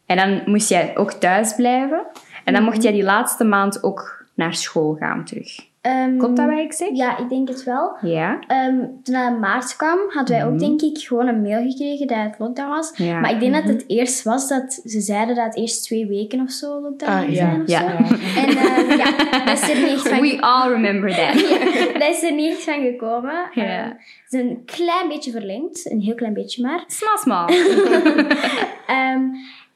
En 0.08 0.18
dan 0.18 0.42
moest 0.46 0.70
jij 0.70 0.98
ook 0.98 1.12
thuis 1.12 1.56
blijven. 1.56 2.06
En 2.44 2.54
dan 2.54 2.64
mocht 2.64 2.84
jij 2.84 2.92
die 2.92 3.04
laatste 3.04 3.44
maand 3.44 3.84
ook 3.84 4.26
naar 4.34 4.54
school 4.54 4.96
gaan 5.00 5.26
terug. 5.26 5.66
Ehm, 5.82 6.18
Klopt 6.18 6.38
dat 6.38 6.46
wat 6.50 6.58
ik 6.60 6.74
zeg? 6.74 6.90
Ja, 6.94 7.18
ik 7.18 7.30
denk 7.30 7.48
het 7.48 7.64
wel. 7.64 7.98
Ja. 8.02 8.40
Ehm, 8.48 8.76
toen 9.04 9.16
het 9.16 9.40
maart 9.40 9.76
kwam, 9.76 9.98
hadden 10.10 10.36
wij 10.36 10.46
Mhm. 10.46 10.54
ook 10.54 10.60
denk 10.60 10.82
ik 10.82 10.98
gewoon 11.08 11.28
een 11.28 11.42
mail 11.42 11.70
gekregen 11.72 12.08
dat 12.08 12.18
het 12.18 12.36
lockdown 12.40 12.70
was. 12.70 12.92
Ja. 12.96 13.12
Mhm. 13.12 13.22
Maar 13.22 13.32
ik 13.32 13.40
denk 13.40 13.54
dat 13.54 13.64
het 13.64 13.84
eerst 13.88 14.24
was 14.24 14.48
dat 14.48 14.82
ze 14.86 15.00
zeiden 15.02 15.36
dat 15.36 15.46
het 15.46 15.56
eerst 15.58 15.84
twee 15.84 16.08
weken 16.08 16.42
of 16.42 16.52
zo 16.52 16.82
lockdown 16.82 17.12
Ah, 17.12 17.20
ging 17.20 17.34
ja. 17.36 17.38
zijn 17.50 17.62
of 17.62 17.68
Ja. 17.68 17.80
zo. 17.80 18.14
En 18.42 18.58
ehm, 18.58 18.98
ja, 18.98 19.12
dat 19.46 19.58
is 19.62 19.70
er 19.70 19.82
niet 19.90 20.00
van, 20.00 20.22
We 20.22 20.38
all 20.42 20.70
remember 20.72 21.10
that. 21.16 21.34
dat 22.02 22.10
is 22.10 22.24
er 22.24 22.34
niet 22.34 22.56
van 22.58 22.82
gekomen. 22.82 23.50
Ja. 23.54 23.64
Ehm, 23.64 23.88
het 24.24 24.34
is 24.34 24.40
een 24.42 24.62
klein 24.66 25.08
beetje 25.08 25.32
verlengd, 25.32 25.92
een 25.92 26.02
heel 26.02 26.16
klein 26.16 26.34
beetje 26.34 26.62
maar. 26.62 26.84
Small, 26.88 27.18
small. 27.18 27.46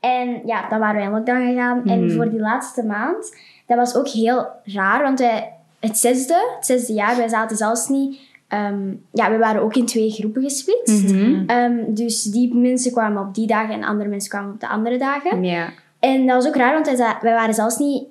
En 0.01 0.41
ja, 0.45 0.69
dan 0.69 0.79
waren 0.79 0.95
wij 0.95 1.05
in 1.05 1.11
lockdown 1.11 1.45
gegaan. 1.47 1.85
En 1.85 2.05
Mhm. 2.05 2.15
voor 2.15 2.29
die 2.29 2.39
laatste 2.39 2.83
maand, 2.83 3.35
dat 3.67 3.77
was 3.77 3.95
ook 3.95 4.07
heel 4.07 4.47
raar, 4.63 5.01
want 5.03 5.19
wij, 5.19 5.53
het 5.79 5.97
zesde, 5.97 6.53
het 6.55 6.65
zesde 6.65 6.93
jaar, 6.93 7.17
wij 7.17 7.27
zaten 7.27 7.57
zelfs 7.57 7.87
niet... 7.87 8.19
ehm, 8.47 8.93
ja, 9.11 9.31
we 9.31 9.37
waren 9.37 9.61
ook 9.61 9.75
in 9.75 9.85
twee 9.85 10.11
groepen 10.11 10.41
gesplitst. 10.43 11.13
Mhm. 11.13 11.43
Ehm, 11.49 11.93
dus 11.93 12.23
die 12.23 12.55
mensen 12.55 12.91
kwamen 12.91 13.21
op 13.27 13.35
die 13.35 13.47
dagen 13.47 13.73
en 13.73 13.83
andere 13.83 14.09
mensen 14.09 14.29
kwamen 14.29 14.53
op 14.53 14.59
de 14.59 14.67
andere 14.67 14.97
dagen. 14.97 15.43
Ja. 15.43 15.69
En 15.99 16.25
dat 16.27 16.35
was 16.35 16.47
ook 16.47 16.55
raar, 16.55 16.73
want 16.73 16.87
wij 17.21 17.33
waren 17.33 17.53
zelfs 17.53 17.77
niet... 17.77 18.03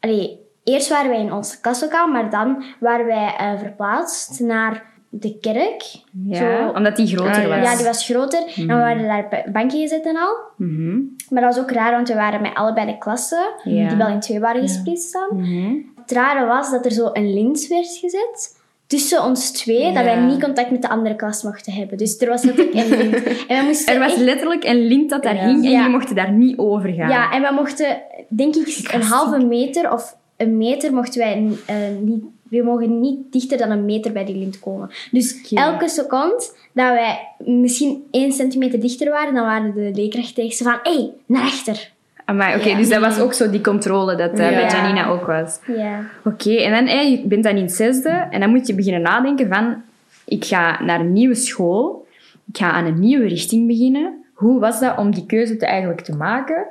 Allee, 0.00 0.40
eerst 0.64 0.88
waren 0.88 1.10
wij 1.10 1.20
in 1.20 1.32
ons 1.32 1.60
klaslokaal, 1.60 2.08
maar 2.08 2.30
dan 2.30 2.62
waren 2.80 3.06
wij 3.06 3.34
eh, 3.38 3.58
verplaatst 3.58 4.40
naar 4.40 4.82
de 5.22 5.38
kerk. 5.40 5.82
ja. 6.24 6.36
Zo- 6.36 6.72
Omdat 6.74 6.96
die 6.96 7.06
groter 7.06 7.50
Ah, 7.52 7.58
was. 7.60 7.70
Ja, 7.70 7.76
die 7.76 7.84
was 7.86 8.04
groter. 8.04 8.42
En 8.56 8.66
we 8.66 8.74
waren 8.74 9.02
daar 9.06 9.24
op 9.46 9.52
bankje 9.52 9.78
gezet 9.78 10.06
en 10.06 10.16
al. 10.16 10.36
Mhm. 10.56 10.98
Maar 11.30 11.42
dat 11.42 11.54
was 11.54 11.64
ook 11.64 11.70
raar, 11.70 11.90
want 11.92 12.08
we 12.08 12.14
waren 12.14 12.42
met 12.42 12.54
allebei 12.54 12.86
de 12.86 12.98
klassen, 12.98 13.48
Ja. 13.64 13.88
die 13.88 13.96
wel 13.96 14.08
in 14.08 14.20
twee 14.20 14.40
waren 14.40 14.60
gesplitst 14.60 15.12
dan. 15.12 15.40
Mhm. 15.40 15.74
Het 16.00 16.10
rare 16.12 16.46
was 16.46 16.70
dat 16.70 16.84
er 16.84 16.90
zo 16.92 17.08
een 17.12 17.34
lint 17.34 17.66
werd 17.66 17.98
gezet 18.00 18.54
tussen 18.86 19.24
ons 19.24 19.50
twee, 19.50 19.92
dat 19.92 20.04
wij 20.04 20.16
niet 20.20 20.42
contact 20.42 20.70
met 20.70 20.82
de 20.82 20.88
andere 20.88 21.16
klas 21.16 21.42
mochten 21.42 21.72
hebben. 21.72 21.98
Dus 21.98 22.18
er 22.20 22.28
was 22.28 22.42
letterlijk 22.42 22.74
een 22.74 22.98
lint. 22.98 23.22
En 23.48 23.58
we 23.60 23.64
moesten 23.66 23.94
Er 23.94 24.00
was 24.00 24.12
echt- 24.12 24.20
letterlijk 24.20 24.64
een 24.64 24.86
lint 24.86 25.10
dat 25.10 25.22
daar 25.22 25.34
Ja. 25.34 25.46
hing 25.46 25.64
en 25.64 25.70
Ja. 25.70 25.76
jullie 25.76 25.92
mochten 25.92 26.14
daar 26.16 26.32
niet 26.32 26.58
over 26.58 26.92
gaan. 26.92 27.08
Ja, 27.08 27.32
en 27.32 27.42
we 27.42 27.52
mochten, 27.54 28.02
denk 28.28 28.54
ik, 28.54 28.90
een 28.92 29.02
halve 29.02 29.38
meter 29.44 29.92
of 29.92 30.16
een 30.36 30.56
meter 30.56 30.94
mochten 30.94 31.20
wij 31.20 31.48
eh, 31.66 31.74
niet... 32.00 32.24
We 32.50 32.62
mogen 32.62 33.00
niet 33.00 33.32
dichter 33.32 33.58
dan 33.58 33.70
een 33.70 33.84
meter 33.84 34.12
bij 34.12 34.24
die 34.24 34.36
lint 34.36 34.60
komen. 34.60 34.90
Dus 35.10 35.50
elke 35.52 35.88
seconde 35.88 36.50
dat 36.72 36.92
wij 36.92 37.28
misschien 37.38 38.04
één 38.10 38.32
centimeter 38.32 38.80
dichter 38.80 39.10
waren, 39.10 39.34
dan 39.34 39.44
waren 39.44 39.74
de 39.74 39.90
leerkrachten 39.94 40.34
tegen 40.34 40.56
ze 40.56 40.62
van... 40.64 40.78
Hé, 40.82 40.92
hey, 40.92 41.10
naar 41.26 41.42
achter. 41.42 41.90
Oké, 42.26 42.44
Ja. 42.68 42.76
dus 42.76 42.88
dat 42.88 43.00
was 43.00 43.18
ook 43.20 43.32
zo 43.32 43.50
die 43.50 43.60
controle 43.60 44.14
dat 44.16 44.38
eh, 44.38 44.50
Ja. 44.50 44.60
bij 44.60 44.70
Janina 44.70 45.06
ook 45.08 45.26
was. 45.26 45.58
Ja. 45.66 46.00
Oké, 46.24 46.54
en 46.56 46.70
dan 46.72 46.86
eh, 46.86 47.10
je 47.10 47.22
bent 47.24 47.42
dan 47.44 47.56
in 47.56 47.62
het 47.62 47.72
zesde 47.72 48.26
en 48.30 48.40
dan 48.40 48.50
moet 48.50 48.66
je 48.66 48.74
beginnen 48.74 49.02
nadenken 49.02 49.48
van 49.48 49.82
ik 50.24 50.44
ga 50.44 50.82
naar 50.82 51.00
een 51.00 51.12
nieuwe 51.12 51.34
school, 51.34 52.06
ik 52.52 52.56
ga 52.58 52.70
aan 52.70 52.84
een 52.86 52.98
nieuwe 53.00 53.26
richting 53.26 53.66
beginnen. 53.66 54.24
Hoe 54.34 54.60
was 54.60 54.80
dat 54.80 54.98
om 54.98 55.14
die 55.14 55.26
keuze 55.26 55.56
te 55.56 55.66
eigenlijk 55.66 56.00
te 56.00 56.16
maken 56.16 56.66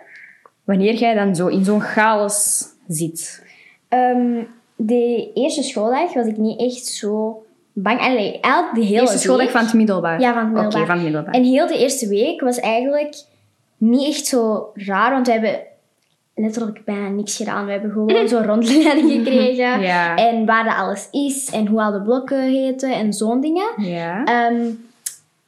wanneer 0.64 0.94
jij 0.94 1.14
dan 1.14 1.36
zo 1.36 1.48
in 1.48 1.64
zo'n 1.66 1.82
chaos 1.82 2.64
zit? 2.88 3.44
Ehm, 3.88 4.38
de 4.76 5.32
eerste 5.34 5.64
schooldag 5.64 6.14
was 6.14 6.26
ik 6.26 6.38
niet 6.38 6.60
echt 6.60 6.86
zo 6.86 7.44
bang. 7.74 8.00
Allee, 8.00 8.40
eigenlijk 8.40 8.74
de 8.76 8.80
De 8.80 8.86
hele 8.86 9.02
eerste 9.02 9.18
schooldag 9.18 9.46
week- 9.46 9.56
van 9.56 9.66
het 9.66 9.74
middelbaar? 9.74 10.20
Ja, 10.20 10.34
van 10.34 10.42
het 10.44 10.52
middelbaar. 10.54 10.78
Oké, 10.78 10.86
van 10.86 10.96
het 10.96 11.04
middelbaar. 11.04 11.34
En 11.34 11.44
heel 11.44 11.68
de 11.68 11.78
eerste 11.78 12.08
week 12.08 12.42
was 12.42 12.60
eigenlijk 12.60 13.16
niet 13.78 14.08
echt 14.08 14.26
zo 14.26 14.70
raar, 14.74 15.12
want 15.12 15.26
we 15.28 15.32
hebben 15.34 15.60
letterlijk 16.36 16.86
bijna 16.86 17.08
niks 17.10 17.36
gedaan. 17.36 17.66
We 17.66 17.72
hebben 17.72 17.92
gewoon 17.92 18.28
zo'n 18.28 18.46
rondleiding 18.54 19.12
gekregen. 19.12 19.80
Ja. 19.82 20.16
En 20.16 20.46
waar 20.46 20.64
dat 20.64 20.76
alles 20.76 21.08
is 21.12 21.50
en 21.52 21.68
hoe 21.68 21.82
al 21.82 21.92
de 21.92 22.02
blokken 22.02 22.42
heten 22.42 22.94
en 22.94 23.14
zo'n 23.14 23.42
dingen. 23.42 23.74
Ja. 23.78 24.24
Ehm, 24.24 24.66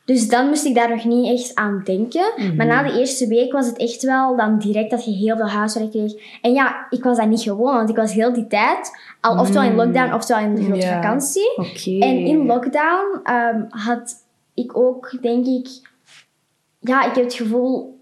dus 0.08 0.28
dan 0.28 0.48
moest 0.48 0.66
ik 0.66 0.76
daar 0.76 0.90
nog 0.90 1.04
niet 1.04 1.40
echt 1.40 1.56
aan 1.56 1.82
denken. 1.84 2.34
Mhm. 2.36 2.56
Maar 2.56 2.66
na 2.66 2.84
de 2.84 3.00
eerste 3.00 3.28
week 3.28 3.52
was 3.52 3.66
het 3.66 3.78
echt 3.78 4.04
wel 4.04 4.36
dan 4.36 4.60
direct 4.60 4.92
dat 4.92 5.06
je 5.06 5.12
heel 5.12 5.36
veel 5.36 5.50
huiswerk 5.50 5.90
kreeg. 5.90 6.14
En 6.42 6.54
ja, 6.54 6.88
ik 6.90 7.04
was 7.04 7.18
dat 7.18 7.28
niet 7.28 7.42
gewoon, 7.42 7.76
want 7.76 7.90
ik 7.90 7.96
was 7.96 8.14
heel 8.14 8.34
die 8.34 8.48
tijd 8.48 8.92
al 9.22 9.40
oftewel 9.40 9.64
in 9.64 9.76
lockdown, 9.76 10.14
oftewel 10.14 10.44
in 10.44 10.56
de 10.56 10.64
grote 10.64 10.88
vakantie. 10.88 11.56
En 12.00 12.18
in 12.18 12.46
lockdown 12.46 13.20
ehm, 13.24 13.64
had 13.70 14.14
ik 14.54 14.78
ook, 14.78 15.18
denk 15.22 15.46
ik... 15.46 15.68
Ja, 16.80 17.04
ik 17.04 17.16
heb 17.16 17.24
het 17.24 17.34
gevoel 17.34 17.97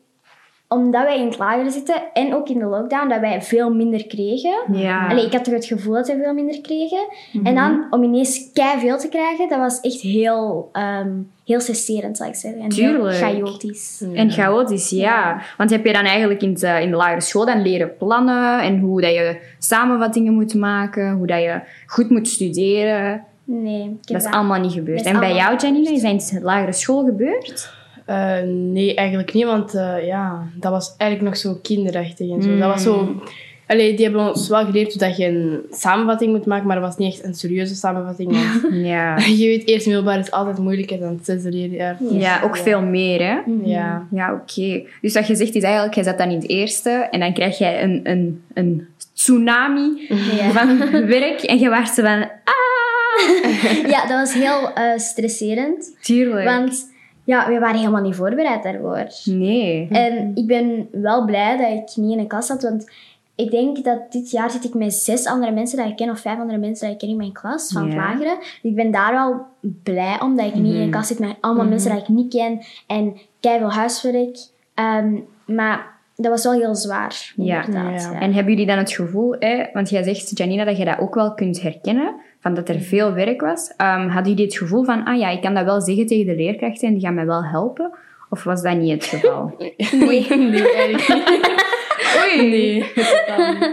omdat 0.68 1.04
wij 1.04 1.20
in 1.20 1.26
het 1.26 1.38
lager 1.38 1.72
zitten 1.72 1.96
en 2.14 2.36
ook 2.36 2.50
in 2.50 2.60
de 2.60 2.66
lockdown, 2.66 3.10
dat 3.10 3.20
wij 3.20 3.42
veel 3.42 3.74
minder 3.74 4.08
kregen. 4.08 4.64
Ja. 4.72 5.08
Allee, 5.08 5.26
ik 5.26 5.34
had 5.34 5.44
toch 5.44 5.54
het 5.54 5.66
gevoel 5.66 5.94
dat 5.94 6.08
we 6.08 6.18
veel 6.24 6.34
minder 6.34 6.62
kregen. 6.62 7.08
En 7.44 7.56
dan 7.56 7.88
om 7.90 8.04
ineens 8.04 8.52
kei 8.54 8.80
veel 8.80 8.98
te 8.98 9.10
krijgen, 9.10 9.50
dat 9.50 9.60
was 9.60 9.80
echt 9.80 10.02
heel, 10.02 10.70
ehm 10.72 11.10
heel 11.46 11.60
stresserend, 11.60 12.18
zal 12.18 12.28
ik 12.28 12.36
zeggen. 12.36 12.62
En 12.62 12.70
Tuurlijk. 12.70 13.16
heel 13.16 13.30
chaotisch. 13.30 14.04
En 14.14 14.32
chaotisch, 14.32 14.90
ja. 14.90 15.42
Want 15.58 15.70
heb 15.70 15.86
je 15.86 15.94
dan 15.94 16.06
eigenlijk 16.06 16.42
in 16.42 16.54
de, 16.54 16.82
in 16.82 16.90
de 16.90 16.96
lagere 16.96 17.22
school 17.22 17.46
dan 17.46 17.62
leren 17.62 17.98
plannen 17.98 18.62
en 18.62 18.80
hoe 18.80 19.02
dat 19.02 19.14
je 19.14 19.40
samenvattingen 19.60 20.34
moet 20.34 20.54
maken, 20.54 21.14
hoe 21.14 21.28
dat 21.28 21.42
je 21.42 21.60
goed 21.86 22.10
moet 22.10 22.28
studeren? 22.28 23.24
Nee, 23.44 23.98
Dat 24.02 24.22
is 24.22 24.32
allemaal 24.32 24.60
niet 24.60 24.74
gebeurd. 24.74 25.02
En 25.02 25.20
bij 25.20 25.36
jou, 25.36 25.58
Janine, 25.58 25.92
is 25.92 26.02
dat 26.02 26.12
in 26.12 26.38
de 26.40 26.46
lagere 26.46 26.74
school 26.74 27.06
gebeurd? 27.06 27.74
Eh, 28.06 28.42
nee, 28.46 28.96
eigenlijk 28.96 29.34
niet, 29.34 29.46
want 29.46 29.74
eh, 29.76 30.06
ja, 30.06 30.48
dat 30.56 30.72
was 30.72 30.94
eigenlijk 30.98 31.32
nog 31.32 31.40
zo 31.42 31.60
kinderachtig 31.62 32.30
en 32.30 32.42
zo. 32.42 32.58
Dat 32.58 32.72
was 32.74 32.84
zo... 32.84 33.22
Allee, 33.68 33.96
die 33.96 34.06
hebben 34.06 34.28
ons 34.28 34.48
wel 34.50 34.66
geleerd 34.66 35.00
dat 35.00 35.18
je 35.18 35.26
een 35.26 35.60
samenvatting 35.72 36.32
moet 36.32 36.46
maken, 36.46 36.68
maar 36.68 36.76
dat 36.80 36.86
was 36.86 36.98
niet 36.98 37.14
echt 37.14 37.24
een 37.24 37.34
serieuze 37.34 37.76
samenvatting. 37.76 38.32
Want 38.32 38.74
Ja. 38.86 39.18
je 39.40 39.46
weet, 39.46 39.68
eerst 39.68 39.86
middelbaar 39.86 40.20
is 40.20 40.32
altijd 40.32 40.58
moeilijker 40.58 41.00
dan 41.00 41.10
het 41.10 41.26
zesde 41.26 41.52
leerjaar. 41.52 41.98
Ja, 42.12 42.42
ook 42.44 42.58
veel 42.58 42.82
meer, 42.82 43.20
hè? 43.20 43.40
Ja. 43.64 44.08
Ja, 44.12 44.34
oké. 44.34 44.84
Dus 45.02 45.14
wat 45.14 45.28
je 45.28 45.36
zegt 45.36 45.56
is 45.56 45.64
eigenlijk, 45.64 45.96
jij 45.96 46.04
zat 46.04 46.18
dan 46.18 46.30
in 46.30 46.36
het 46.38 46.50
eerste 46.50 46.90
en 46.90 47.20
dan 47.20 47.34
krijg 47.34 47.58
jij 47.58 47.84
een, 47.84 48.00
een, 48.04 48.42
een 48.54 48.88
tsunami 49.14 50.08
Ja. 50.38 50.50
van 50.52 50.78
werk 51.08 51.42
en 51.42 51.58
je 51.60 51.70
waart 51.70 51.90
zo 51.94 52.04
van, 52.04 52.30
ah! 52.44 53.90
Ja, 53.90 54.08
dat 54.08 54.20
was 54.20 54.34
heel 54.34 54.74
eh, 54.74 54.98
stresserend. 54.98 55.96
Tuurlijk. 56.02 56.46
Want 56.46 56.94
ja, 57.26 57.48
we 57.48 57.60
waren 57.60 57.80
helemaal 57.80 58.02
niet 58.02 58.16
voorbereid 58.16 58.64
daarvoor. 58.64 59.08
Nee. 59.26 59.88
En 59.92 60.32
ik 60.36 60.48
ben 60.48 60.88
wel 60.92 61.26
blij 61.26 61.58
dat 61.58 61.90
ik 61.90 61.96
niet 62.04 62.12
in 62.12 62.20
een 62.20 62.28
klas 62.28 62.46
zat, 62.46 62.64
want 62.64 62.92
ik 63.36 63.52
denk 63.52 63.84
dat 63.84 64.12
dit 64.12 64.32
jaar 64.32 64.52
zit 64.52 64.64
ik 64.64 64.74
met 64.74 64.94
zes 64.94 65.26
andere 65.26 65.52
mensen 65.52 65.78
dat 65.78 65.88
ik 65.88 65.96
ken, 65.96 66.10
of 66.10 66.20
vijf 66.20 66.40
andere 66.40 66.58
mensen 66.60 66.86
dat 66.86 66.94
ik 66.94 67.00
ken 67.02 67.10
in 67.10 67.18
mijn 67.18 67.32
klas, 67.34 67.72
van 67.72 67.96
lagere. 67.96 68.38
Dus 68.40 68.72
ik 68.72 68.76
ben 68.76 68.92
daar 68.92 69.12
wel 69.14 69.46
blij 69.84 70.22
om, 70.22 70.36
dat 70.36 70.46
ik 70.46 70.56
niet 70.56 70.74
in 70.74 70.82
een 70.82 70.92
klas 70.92 71.08
zit 71.08 71.20
met 71.20 71.36
allemaal 71.42 71.66
mensen 71.66 71.92
dat 71.92 72.02
ik 72.02 72.08
niet 72.08 72.34
ken 72.34 72.60
en 72.88 73.18
veel 73.42 73.72
huiswerk. 73.72 74.38
Ehm, 74.74 75.14
maar 75.46 75.94
dat 76.16 76.32
was 76.32 76.44
wel 76.44 76.54
heel 76.54 76.76
zwaar, 76.76 77.34
Ja. 77.36 77.66
inderdaad. 77.66 78.02
Ja. 78.02 78.12
ja. 78.12 78.20
En 78.20 78.34
hebben 78.34 78.52
jullie 78.54 78.68
dan 78.68 78.78
het 78.78 78.92
gevoel, 78.92 79.36
hè, 79.40 79.66
want 79.74 79.90
jij 79.90 80.04
zegt, 80.04 80.38
Janina, 80.38 80.64
dat 80.64 80.78
je 80.78 80.86
dat 80.86 81.00
ook 81.00 81.16
wel 81.16 81.34
kunt 81.34 81.62
herkennen, 81.62 82.16
van 82.46 82.54
dat 82.54 82.70
er 82.70 82.80
veel 82.80 83.14
werk 83.14 83.42
was. 83.42 83.74
Ehm, 83.78 84.08
hadden 84.08 84.32
jullie 84.32 84.46
het 84.46 84.58
gevoel 84.58 84.84
van, 84.84 85.04
ah 85.04 85.18
ja, 85.18 85.30
ik 85.30 85.42
kan 85.42 85.54
dat 85.54 85.66
wel 85.66 85.82
zeggen 85.82 86.06
tegen 86.06 86.26
de 86.26 86.36
leerkrachten 86.36 86.88
en 86.88 86.94
die 86.94 87.04
gaan 87.04 87.14
mij 87.14 87.26
wel 87.26 87.46
helpen? 87.46 87.92
Of 88.30 88.44
was 88.44 88.62
dat 88.62 88.78
niet 88.78 88.92
het 88.92 89.06
geval? 89.06 89.56
Nee, 89.92 90.26
nee, 90.52 90.74
eigenlijk 90.74 91.08
niet. 91.30 91.64
Oei. 92.24 92.50
Nee. 92.50 92.86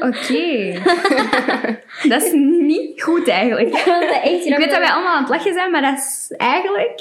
Oké. 0.01 0.73
dat 2.09 2.23
is 2.23 2.33
niet 2.61 3.03
goed 3.03 3.29
eigenlijk. 3.29 3.69
Ik 3.69 3.75
echt 4.25 4.45
weet 4.59 4.71
dat 4.71 4.79
wij 4.79 4.91
allemaal 4.91 5.15
aan 5.15 5.23
het 5.23 5.29
lachen 5.31 5.53
zijn, 5.53 5.71
maar 5.71 5.83
dat 5.83 5.99
is 5.99 6.35
eigenlijk... 6.37 7.01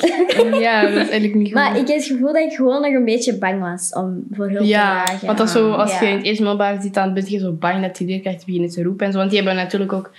Ja, 0.60 0.82
dat 0.82 0.90
is 0.92 0.96
eigenlijk 0.98 1.36
niet 1.36 1.46
goed. 1.48 1.54
Maar 1.54 1.72
ik 1.78 1.88
heb 1.88 1.98
het 1.98 2.06
gevoel 2.06 2.34
dat 2.34 2.42
ik 2.44 2.54
gewoon 2.54 2.82
nog 2.82 2.94
een 2.94 3.06
beetje 3.06 3.38
bang 3.38 3.62
was 3.62 3.94
om 3.94 4.24
voor 4.32 4.50
hulp 4.50 4.66
Ja, 4.66 5.02
te 5.04 5.08
vragen. 5.08 5.26
want 5.26 5.38
dat 5.38 5.48
is 5.48 5.54
zo, 5.54 5.72
als 5.72 5.92
Ja. 5.92 6.00
je 6.02 6.08
in 6.08 6.16
het 6.16 6.26
eerste 6.26 6.44
middelbaar 6.44 6.82
zit, 6.82 6.94
dan 6.94 7.14
ben 7.14 7.24
je 7.28 7.40
zo 7.40 7.52
bang 7.52 7.82
dat 7.82 7.98
die 7.98 8.08
leerkrachten 8.08 8.46
beginnen 8.46 8.70
te 8.70 8.84
roepen 8.84 9.06
en 9.06 9.12
zo. 9.12 9.18
Want 9.18 9.30
die 9.30 9.40
hebben 9.40 9.58
natuurlijk 9.58 9.94
ook 9.94 10.12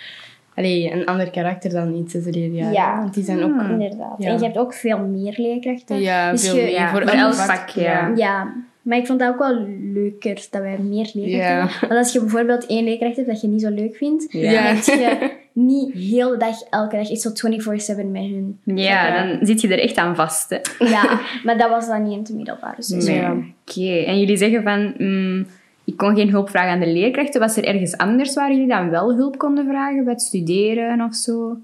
allee, 0.54 0.92
een 0.92 1.04
ander 1.06 1.30
karakter 1.30 1.70
dan 1.70 1.94
in 1.94 2.00
het 2.02 2.10
zesde 2.10 2.30
leerjaar. 2.30 2.72
Ja. 2.72 2.98
Want 2.98 3.14
die 3.14 3.24
zijn 3.24 3.42
ook... 3.42 3.60
Inderdaad. 3.70 4.14
Ja. 4.18 4.28
En 4.28 4.38
je 4.38 4.44
hebt 4.44 4.58
ook 4.58 4.74
veel 4.74 4.98
meer 4.98 5.34
leerkrachten. 5.36 6.00
Ja, 6.00 6.30
Dus 6.30 6.46
veel 6.48 6.56
je- 6.56 6.62
meer. 6.62 6.70
Ja, 6.72 6.90
voor 6.90 7.00
elk 7.00 7.34
vak. 7.34 7.46
vak, 7.58 7.68
ja. 7.68 8.12
Ja, 8.16 8.52
maar 8.82 8.98
ik 8.98 9.06
vond 9.06 9.18
dat 9.18 9.28
ook 9.28 9.38
wel 9.38 9.66
leuker 9.92 10.34
dat 10.50 10.62
wij 10.62 10.78
meer 10.78 11.10
leerkrachten 11.12 11.56
hebben. 11.58 11.88
Want 11.88 11.92
als 12.00 12.12
je 12.12 12.20
bijvoorbeeld 12.20 12.66
één 12.66 12.84
leerkracht 12.84 13.16
hebt 13.16 13.28
dat 13.28 13.40
je 13.40 13.48
niet 13.48 13.60
zo 13.62 13.70
leuk 13.70 13.96
vindt, 13.96 14.32
dan 14.32 14.40
heb 14.42 14.82
je 14.84 15.30
niet 15.52 15.92
heel 15.94 16.30
de 16.30 16.36
dag, 16.36 16.62
elke 16.70 16.96
dag, 16.96 17.10
echt 17.10 17.20
zo 17.20 17.30
24-7 17.30 18.06
met 18.10 18.22
hun. 18.22 18.58
Ja, 18.64 19.24
dan 19.24 19.46
zit 19.46 19.60
je 19.60 19.68
er 19.68 19.80
echt 19.80 19.96
aan 19.96 20.16
vast. 20.16 20.50
Hè. 20.50 20.86
Ja, 20.86 21.20
maar 21.44 21.58
dat 21.58 21.68
was 21.68 21.86
dan 21.86 22.02
niet 22.02 22.12
in 22.12 22.18
het 22.18 22.32
middelbaar. 22.34 22.74
Dus 22.76 22.88
Nee. 22.88 23.22
Oké, 23.22 24.04
en 24.06 24.18
jullie 24.20 24.36
zeggen 24.36 24.62
van, 24.62 24.94
mm, 24.98 25.46
ik 25.92 25.96
kon 25.96 26.16
geen 26.16 26.30
hulp 26.30 26.50
vragen 26.50 26.70
aan 26.70 26.80
de 26.80 26.92
leerkrachten. 26.92 27.40
Was 27.40 27.56
er 27.56 27.64
ergens 27.64 27.96
anders 27.96 28.34
waar 28.34 28.50
jullie 28.52 28.68
dan 28.68 28.90
wel 28.90 29.14
hulp 29.14 29.38
konden 29.38 29.66
vragen, 29.68 30.04
bij 30.04 30.12
het 30.12 30.22
studeren 30.22 31.00
of 31.00 31.14
zo? 31.14 31.56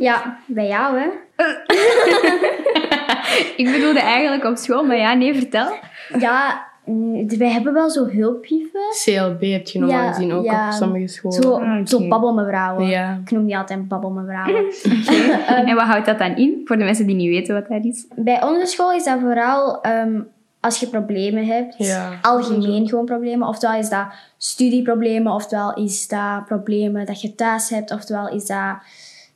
ja, 0.00 0.38
bij 0.46 0.66
jou 0.66 0.98
hè. 0.98 1.06
Ik 3.56 3.70
bedoelde 3.72 4.00
eigenlijk 4.00 4.44
op 4.44 4.56
school, 4.56 4.84
maar 4.84 4.96
ja, 4.96 5.14
nee, 5.14 5.34
vertel. 5.34 5.72
Ja, 6.18 6.66
mm, 6.84 7.28
wij 7.38 7.50
hebben 7.50 7.72
wel 7.72 7.90
zo 7.90 8.06
hulpbrieven. 8.06 8.80
CLB 9.04 9.40
heb 9.40 9.66
je 9.66 9.78
normaal 9.78 10.02
Ja, 10.02 10.12
gezien 10.12 10.32
ook 10.32 10.44
ja. 10.44 10.66
op 10.66 10.72
sommige 10.72 11.06
scholen. 11.06 11.42
Zo, 11.42 11.52
Ah, 11.52 11.74
oké. 11.78 11.86
zo 11.86 12.08
babbelmevrouwen. 12.08 12.86
Ja. 12.86 13.18
Ik 13.24 13.30
noem 13.30 13.44
die 13.46 13.56
altijd 13.56 13.88
babbelmevrouwen. 13.88 14.64
En 15.68 15.74
wat 15.74 15.84
houdt 15.84 16.06
dat 16.06 16.18
dan 16.18 16.36
in, 16.36 16.60
voor 16.64 16.76
de 16.76 16.84
mensen 16.84 17.06
die 17.06 17.16
niet 17.16 17.28
weten 17.28 17.54
wat 17.54 17.68
dat 17.68 17.84
is? 17.84 18.06
Bij 18.16 18.42
onze 18.42 18.66
school 18.66 18.92
is 18.92 19.04
dat 19.04 19.20
vooral 19.20 19.80
ehm, 19.82 20.20
als 20.64 20.80
je 20.80 20.88
problemen 20.88 21.46
hebt. 21.46 21.74
Ja. 21.78 22.18
Algemeen 22.22 22.88
gewoon 22.88 23.04
problemen. 23.04 23.48
Oftewel 23.48 23.78
is 23.78 23.88
dat 23.88 24.06
studieproblemen, 24.36 25.32
oftewel 25.32 25.74
is 25.74 26.08
dat 26.08 26.44
problemen 26.44 27.06
dat 27.06 27.20
je 27.20 27.34
thuis 27.34 27.70
hebt, 27.70 27.90
oftewel 27.90 28.28
is 28.28 28.46
dat 28.46 28.76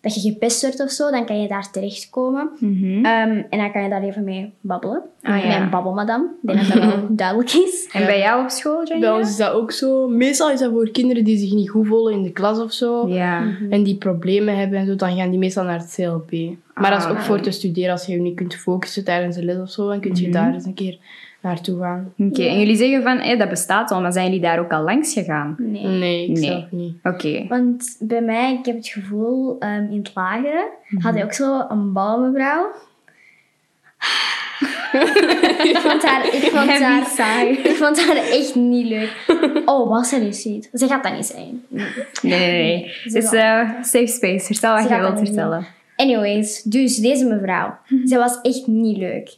dat 0.01 0.15
je 0.15 0.21
gepest 0.31 0.63
wordt 0.63 0.81
of 0.83 0.91
zo. 0.91 1.11
Dan 1.11 1.27
kan 1.27 1.41
je 1.43 1.49
daar 1.49 1.71
terechtkomen. 1.71 2.51
Mhm. 2.59 3.05
Ehm, 3.05 3.43
en 3.51 3.59
dan 3.59 3.73
kan 3.73 3.83
je 3.83 3.89
daar 3.89 4.03
even 4.03 4.25
mee 4.25 4.53
babbelen. 4.61 5.03
Ah, 5.23 5.39
ja. 5.43 5.47
Mijn 5.47 5.71
babbelmadam. 5.71 6.23
Ik 6.43 6.49
denk 6.55 6.59
dat 6.69 6.83
dat 6.83 6.85
wel 6.95 7.07
duidelijk 7.17 7.53
is. 7.53 7.89
En 7.93 8.07
bij 8.07 8.19
jou 8.19 8.43
op 8.43 8.51
school, 8.51 8.77
Bij 8.77 8.87
Janina? 8.87 9.17
ons 9.19 9.29
is 9.29 9.37
dat 9.37 9.53
ook 9.53 9.73
zo. 9.73 10.09
Meestal 10.09 10.51
is 10.51 10.61
dat 10.61 10.71
voor 10.71 10.91
kinderen 10.91 11.25
die 11.25 11.39
zich 11.39 11.53
niet 11.53 11.71
goed 11.71 11.87
voelen 11.87 12.13
in 12.13 12.23
de 12.23 12.31
klas 12.33 12.59
of 12.59 12.73
zo. 12.73 13.09
Ja. 13.09 13.47
En 13.71 13.83
die 13.83 13.97
problemen 13.97 14.57
hebben 14.59 14.79
en 14.79 14.87
zo, 14.87 14.95
dan 14.97 15.17
gaan 15.17 15.31
die 15.31 15.39
meestal 15.39 15.65
naar 15.65 15.79
het 15.79 15.95
CLB. 15.95 16.33
Maar 16.75 16.91
dat 16.91 17.01
is 17.01 17.07
ook 17.09 17.17
Ah. 17.17 17.23
voor 17.23 17.41
te 17.41 17.51
studeren. 17.51 17.91
Als 17.93 18.07
je 18.07 18.13
je 18.13 18.19
niet 18.21 18.37
kunt 18.37 18.55
focussen 18.55 19.05
tijdens 19.05 19.37
de 19.37 19.45
les 19.45 19.59
of 19.59 19.71
zo, 19.71 19.89
dan 19.89 20.01
kun 20.01 20.15
je 20.15 20.29
daar 20.31 20.55
eens 20.55 20.65
een 20.65 20.75
keer 20.75 20.99
naartoe 21.41 21.81
gaan. 21.81 22.13
Oké, 22.19 22.43
en 22.43 22.59
jullie 22.59 22.77
zeggen 22.77 23.03
van, 23.03 23.19
hé, 23.19 23.37
dat 23.37 23.49
bestaat 23.49 23.91
al, 23.91 24.01
maar 24.01 24.13
zijn 24.13 24.25
jullie 24.25 24.41
daar 24.41 24.59
ook 24.59 24.73
al 24.73 24.83
langs 24.83 25.13
gegaan? 25.13 25.55
Nee. 25.59 25.85
Nee, 25.87 26.23
ik 26.23 26.29
Nee. 26.39 26.43
zelf 26.45 26.65
niet. 26.71 26.95
Oké. 27.03 27.47
Want 27.49 27.97
bij 28.01 28.21
mij, 28.23 28.53
ik 28.53 28.67
heb 28.67 28.77
het 28.77 28.89
gevoel, 28.89 29.57
ehm, 29.59 29.87
in 29.91 29.99
het 29.99 30.11
lagere 30.15 30.69
had 30.99 31.15
hij 31.15 31.25
ook 31.25 31.33
zo 31.33 31.65
een 31.69 31.93
balmevrouw. 31.93 32.67
ik 35.71 35.77
vond 35.79 36.03
haar, 36.03 36.27
ik 36.27 36.51
vond 36.55 36.71
haar, 36.71 37.07
sigh. 37.07 37.65
ik 37.67 37.77
vond 37.77 38.05
haar 38.07 38.17
echt 38.17 38.55
niet 38.55 38.87
leuk. 38.87 39.13
Oh, 39.65 39.89
was 39.89 40.09
ze 40.09 40.21
dus 40.21 40.45
niet? 40.45 40.69
Ze 40.73 40.87
gaat 40.87 41.03
dat 41.03 41.13
niet 41.15 41.27
zijn. 41.27 41.63
Nee, 41.69 41.85
nee, 42.23 42.63
nee. 42.63 42.89
Ze 42.89 43.17
Het 43.19 43.25
is 43.25 43.33
eh, 43.33 43.69
safe 43.83 44.07
space. 44.07 44.45
Vertel 44.47 44.75
wat 44.75 44.89
je 44.89 44.99
wilt 44.99 45.19
vertellen. 45.19 45.67
Anyways, 45.97 46.63
dus 46.63 46.97
deze 46.97 47.25
mevrouw, 47.27 47.79
ze 48.05 48.17
was 48.17 48.41
echt 48.43 48.67
niet 48.67 48.97
leuk. 48.97 49.37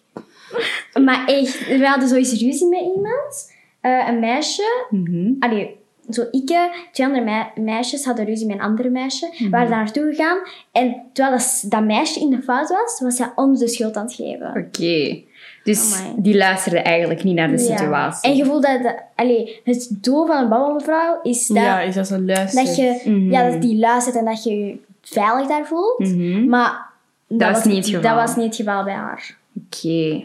Maar 1.04 1.26
echt, 1.26 1.66
we 1.66 1.86
hadden 1.86 2.08
zoiets 2.08 2.30
ruzie 2.42 2.68
met 2.68 2.80
iemand. 2.96 3.52
Eh, 3.80 4.08
een 4.08 4.18
meisje, 4.18 4.86
Mhm. 4.90 5.32
allee, 5.38 5.78
zo 6.10 6.22
ik, 6.30 6.46
twee 6.92 7.06
andere 7.06 7.24
mei- 7.24 7.50
meisjes 7.54 8.04
hadden 8.04 8.24
ruzie 8.24 8.46
met 8.46 8.56
een 8.56 8.62
ander 8.62 8.90
meisje. 8.90 9.28
We 9.38 9.48
waren 9.48 9.68
daar 9.70 9.78
naartoe 9.78 10.14
gegaan. 10.14 10.38
En 10.72 10.96
terwijl 11.12 11.36
dat, 11.36 11.64
dat 11.68 11.84
meisje 11.84 12.20
in 12.20 12.30
de 12.30 12.42
fout 12.42 12.68
was, 12.68 13.00
was 13.00 13.16
zij 13.16 13.32
ons 13.34 13.58
de 13.60 13.68
schuld 13.68 13.96
aan 13.96 14.04
het 14.04 14.14
geven. 14.14 14.48
Oké. 14.48 15.22
Dus 15.64 16.02
die 16.16 16.36
luisterde 16.36 16.78
eigenlijk 16.78 17.24
niet 17.24 17.34
naar 17.34 17.50
de 17.56 17.62
Ja. 17.62 17.76
situatie. 17.76 18.30
En 18.30 18.36
je 18.36 18.44
voelt 18.44 18.62
dat, 18.62 18.94
allee, 19.16 19.60
het 19.64 19.88
doel 20.00 20.26
van 20.26 20.42
een 20.42 20.48
babbelmevrouw 20.48 21.20
is 21.22 21.46
dat, 21.46 21.56
Ja, 21.56 21.80
is 21.80 21.94
dat 21.94 22.10
luistert. 22.10 22.66
dat, 22.66 22.76
je, 22.76 23.00
Mhm. 23.04 23.30
ja, 23.30 23.50
dat 23.50 23.62
die 23.62 23.78
luistert 23.78 24.16
en 24.16 24.24
dat 24.24 24.44
je 24.44 24.58
je 24.58 24.78
veilig 25.02 25.46
daar 25.48 25.66
voelt. 25.66 25.98
Mhm. 25.98 26.48
Maar 26.48 26.86
dat, 27.28 27.50
was 27.50 27.64
niet 27.64 27.76
het 27.76 27.86
geval. 27.86 28.02
Dat 28.02 28.14
was 28.14 28.36
niet 28.36 28.46
het 28.46 28.56
geval 28.56 28.84
bij 28.84 28.94
haar. 28.94 29.36
Oké. 29.66 30.24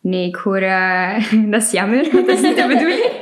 Nee, 0.00 0.28
ik 0.28 0.36
hoor... 0.36 0.56
eh, 0.56 1.32
dat 1.50 1.62
is 1.62 1.70
jammer, 1.70 2.08
want 2.12 2.26
dat 2.26 2.36
is 2.36 2.42
niet 2.42 2.56
de 2.56 2.66
bedoeling. 2.74 3.12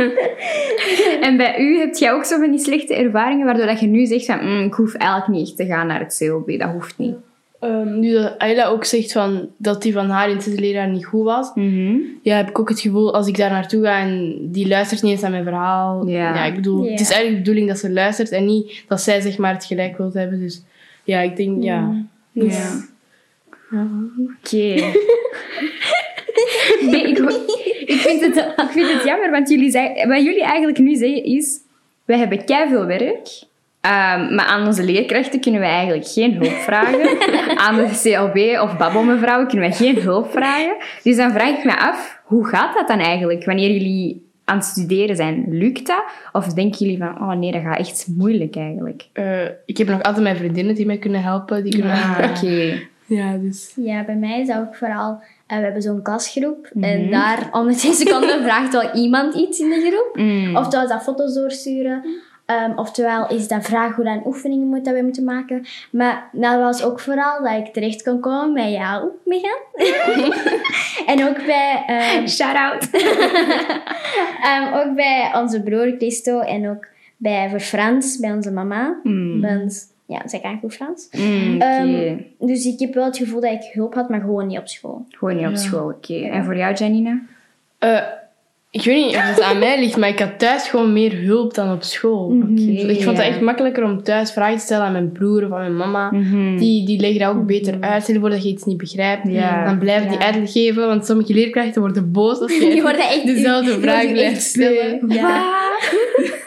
en 1.26 1.36
bij 1.36 1.58
u 1.60 1.78
heb 1.78 1.94
jij 1.94 2.12
ook 2.12 2.24
zo 2.24 2.38
van 2.38 2.50
die 2.50 2.60
slechte 2.60 2.94
ervaringen, 2.94 3.46
waardoor 3.46 3.66
dat 3.66 3.80
je 3.80 3.86
nu 3.86 4.06
zegt 4.06 4.24
van, 4.26 4.38
"Mm, 4.44 4.64
ik 4.64 4.74
hoef 4.74 4.94
eigenlijk 4.94 5.30
niet 5.32 5.48
echt 5.48 5.56
te 5.56 5.66
gaan 5.66 5.86
naar 5.86 6.00
het 6.00 6.16
CLB. 6.18 6.58
Dat 6.58 6.70
hoeft 6.70 6.98
niet. 6.98 7.14
Ehm, 7.60 7.98
nu 7.98 8.12
dat 8.12 8.38
Ayla 8.38 8.66
ook 8.66 8.84
zegt 8.84 9.12
van, 9.12 9.48
dat 9.56 9.82
die 9.82 9.92
van 9.92 10.08
haar 10.08 10.30
in 10.30 10.40
zesde 10.40 10.60
leerjaar 10.60 10.88
niet 10.88 11.04
goed 11.06 11.24
was, 11.24 11.50
Mhm. 11.54 11.96
ja, 12.22 12.36
heb 12.36 12.48
ik 12.48 12.58
ook 12.58 12.68
het 12.68 12.80
gevoel 12.80 13.14
als 13.14 13.26
ik 13.26 13.36
daar 13.36 13.50
naartoe 13.50 13.84
ga 13.84 13.98
en 13.98 14.38
die 14.50 14.68
luistert 14.68 15.02
niet 15.02 15.12
eens 15.12 15.20
naar 15.20 15.30
mijn 15.30 15.44
verhaal. 15.44 16.06
Ja. 16.08 16.44
ik 16.44 16.54
bedoel, 16.54 16.90
het 16.90 17.00
is 17.00 17.10
eigenlijk 17.10 17.30
de 17.30 17.36
bedoeling 17.38 17.68
dat 17.68 17.78
ze 17.78 17.90
luistert 17.90 18.30
en 18.30 18.44
niet 18.44 18.84
dat 18.88 19.00
zij 19.00 19.20
zeg 19.20 19.38
maar 19.38 19.52
het 19.52 19.64
gelijk 19.64 19.96
wil 19.96 20.10
hebben. 20.12 20.40
Dus 20.40 20.62
ja, 21.04 21.20
ik 21.20 21.36
denk, 21.36 21.62
ja. 21.62 21.92
Dus- 22.32 22.56
Ja. 22.56 22.88
Oké. 24.18 24.74
Nee, 26.80 27.08
ik, 27.08 27.18
ik, 27.86 28.00
vind 28.00 28.20
het, 28.20 28.36
ik 28.36 28.70
vind 28.70 28.92
het 28.92 29.04
jammer, 29.04 29.30
want 29.30 29.48
jullie 29.48 29.70
zei, 29.70 30.06
wat 30.06 30.22
jullie 30.22 30.44
eigenlijk 30.44 30.78
nu 30.78 30.94
zeggen 30.94 31.24
is... 31.24 31.58
We 32.04 32.16
hebben 32.16 32.42
veel 32.46 32.86
werk, 32.86 33.28
Ehm, 33.80 34.34
maar 34.34 34.44
aan 34.44 34.66
onze 34.66 34.84
leerkrachten 34.84 35.40
kunnen 35.40 35.60
we 35.60 35.66
eigenlijk 35.66 36.06
geen 36.06 36.34
hulp 36.34 36.52
vragen. 36.52 37.18
aan 37.66 37.76
de 37.76 38.00
CLB 38.02 38.60
of 38.62 38.76
babbelmevrouwen 38.76 39.48
kunnen 39.48 39.70
we 39.70 39.76
geen 39.76 40.00
hulp 40.00 40.30
vragen. 40.30 40.76
Dus 41.02 41.16
dan 41.16 41.30
vraag 41.32 41.58
ik 41.58 41.64
me 41.64 41.78
af, 41.78 42.20
hoe 42.24 42.46
gaat 42.46 42.74
dat 42.74 42.88
dan 42.88 42.98
eigenlijk 42.98 43.44
wanneer 43.44 43.70
jullie 43.70 44.28
aan 44.44 44.56
het 44.56 44.64
studeren 44.64 45.16
zijn? 45.16 45.44
Lukt 45.48 45.86
dat? 45.86 46.04
Of 46.32 46.46
denken 46.46 46.78
jullie 46.78 46.98
van, 46.98 47.20
oh 47.20 47.32
nee, 47.32 47.52
dat 47.52 47.62
gaat 47.62 47.78
echt 47.78 48.06
moeilijk 48.16 48.56
eigenlijk? 48.56 49.06
Eh, 49.12 49.44
ik 49.66 49.76
heb 49.76 49.88
nog 49.88 50.02
altijd 50.02 50.24
mijn 50.24 50.36
vriendinnen 50.36 50.74
die 50.74 50.86
mij 50.86 50.98
kunnen 50.98 51.22
helpen. 51.22 51.62
Die 51.62 51.72
kunnen 51.72 51.92
Ah, 51.92 52.18
oké. 52.30 52.72
Ja, 53.06 53.36
dus... 53.36 53.72
Ja, 53.76 54.04
bij 54.04 54.14
mij 54.14 54.40
is 54.40 54.46
dat 54.46 54.58
ook 54.58 54.74
vooral... 54.74 55.22
eh, 55.50 55.56
we 55.56 55.64
hebben 55.64 55.82
zo'n 55.82 56.02
klasgroep. 56.02 56.70
Mhm. 56.72 56.84
En 56.84 57.10
daar, 57.10 57.48
om 57.52 57.66
de 57.68 57.74
10 57.74 57.94
seconden, 57.94 58.42
vraagt 58.42 58.72
wel 58.72 58.94
iemand 58.94 59.34
iets 59.34 59.58
in 59.58 59.68
de 59.68 59.80
groep. 59.80 60.24
Mm. 60.24 60.56
Oftewel 60.56 60.84
is 60.84 60.90
dat 60.90 61.02
foto's 61.02 61.34
doorsturen. 61.34 62.04
ehm, 62.46 62.72
oftewel 62.78 63.28
is 63.28 63.48
dat 63.48 63.64
vragen 63.64 63.94
hoe 63.94 64.04
dan 64.04 64.22
oefeningen 64.26 64.66
moet 64.66 64.84
dat 64.84 64.94
we 64.94 65.02
moeten 65.02 65.24
maken. 65.24 65.66
Maar 65.90 66.28
dat 66.32 66.58
was 66.60 66.82
ook 66.82 67.00
vooral 67.00 67.42
dat 67.42 67.66
ik 67.66 67.72
terecht 67.72 68.02
kon 68.02 68.20
komen 68.20 68.54
bij 68.54 68.72
jou, 68.72 69.08
Megan. 69.24 69.58
en 71.12 71.28
ook 71.28 71.46
bij, 71.46 71.84
ehm, 71.86 72.26
Shout-out. 72.26 72.90
ehm, 74.48 74.74
ook 74.74 74.94
bij 74.94 75.30
onze 75.34 75.62
broer 75.62 75.94
Christo 75.98 76.40
en 76.40 76.70
ook 76.70 76.86
bij 77.16 77.48
voor 77.50 77.60
Frans, 77.60 78.18
bij 78.18 78.32
onze 78.32 78.50
mama. 78.50 79.00
Mm. 79.02 79.40
Want 79.40 79.86
ja, 80.10 80.28
zij 80.28 80.40
kan 80.40 80.58
goed 80.58 80.74
Frans. 80.74 81.08
Mm, 81.12 81.54
oké. 81.54 81.64
Ehm, 81.64 82.16
dus 82.38 82.64
ik 82.64 82.80
heb 82.80 82.94
wel 82.94 83.04
het 83.04 83.16
gevoel 83.16 83.40
dat 83.40 83.52
ik 83.52 83.72
hulp 83.72 83.94
had, 83.94 84.08
maar 84.08 84.20
gewoon 84.20 84.46
niet 84.46 84.58
op 84.58 84.68
school. 84.68 85.06
Gewoon 85.08 85.36
niet 85.36 85.46
op 85.46 85.56
school, 85.56 85.88
oké. 85.88 86.14
En 86.14 86.44
voor 86.44 86.56
jou, 86.56 86.74
Janine? 86.74 87.22
Eh, 87.78 88.02
ik 88.72 88.82
weet 88.82 89.06
niet 89.06 89.16
of 89.16 89.22
het 89.22 89.40
aan 89.40 89.58
mij 89.58 89.80
ligt, 89.80 89.96
maar 89.96 90.08
ik 90.08 90.18
had 90.18 90.38
thuis 90.38 90.68
gewoon 90.68 90.92
meer 90.92 91.16
hulp 91.16 91.54
dan 91.54 91.72
op 91.72 91.82
school. 91.82 92.26
Oké, 92.26 92.60
Ik 92.62 93.02
vond 93.02 93.16
het 93.16 93.26
echt 93.26 93.40
makkelijker 93.40 93.84
om 93.84 94.02
thuis 94.02 94.32
vragen 94.32 94.58
te 94.58 94.64
stellen 94.64 94.84
aan 94.86 94.92
mijn 94.92 95.12
broer 95.12 95.44
of 95.44 95.52
aan 95.52 95.60
mijn 95.60 95.76
mama. 95.76 96.10
Mhm. 96.10 96.56
Die, 96.56 96.86
die 96.86 97.00
leggen 97.00 97.20
dat 97.20 97.34
ook 97.34 97.46
beter 97.46 97.76
uit. 97.80 98.02
Stel 98.02 98.14
je 98.14 98.20
voor 98.20 98.30
dat 98.30 98.42
je 98.42 98.48
iets 98.48 98.64
niet 98.64 98.76
begrijpt. 98.76 99.28
Ja. 99.28 99.64
Dan 99.64 99.78
blijven 99.78 100.08
die 100.08 100.18
uitleg 100.18 100.52
geven, 100.52 100.86
want 100.86 101.06
sommige 101.06 101.34
leerkrachten 101.34 101.80
worden 101.80 102.12
boos 102.12 102.40
als 102.40 102.52
je 102.52 102.68
Die 102.74 102.82
worden 102.82 103.08
echt 103.08 103.26
dezelfde 103.26 103.72
die 103.72 103.80
vraag 103.80 104.12
blijft 104.12 104.42
stellen. 104.42 105.04
Ja. 105.08 105.52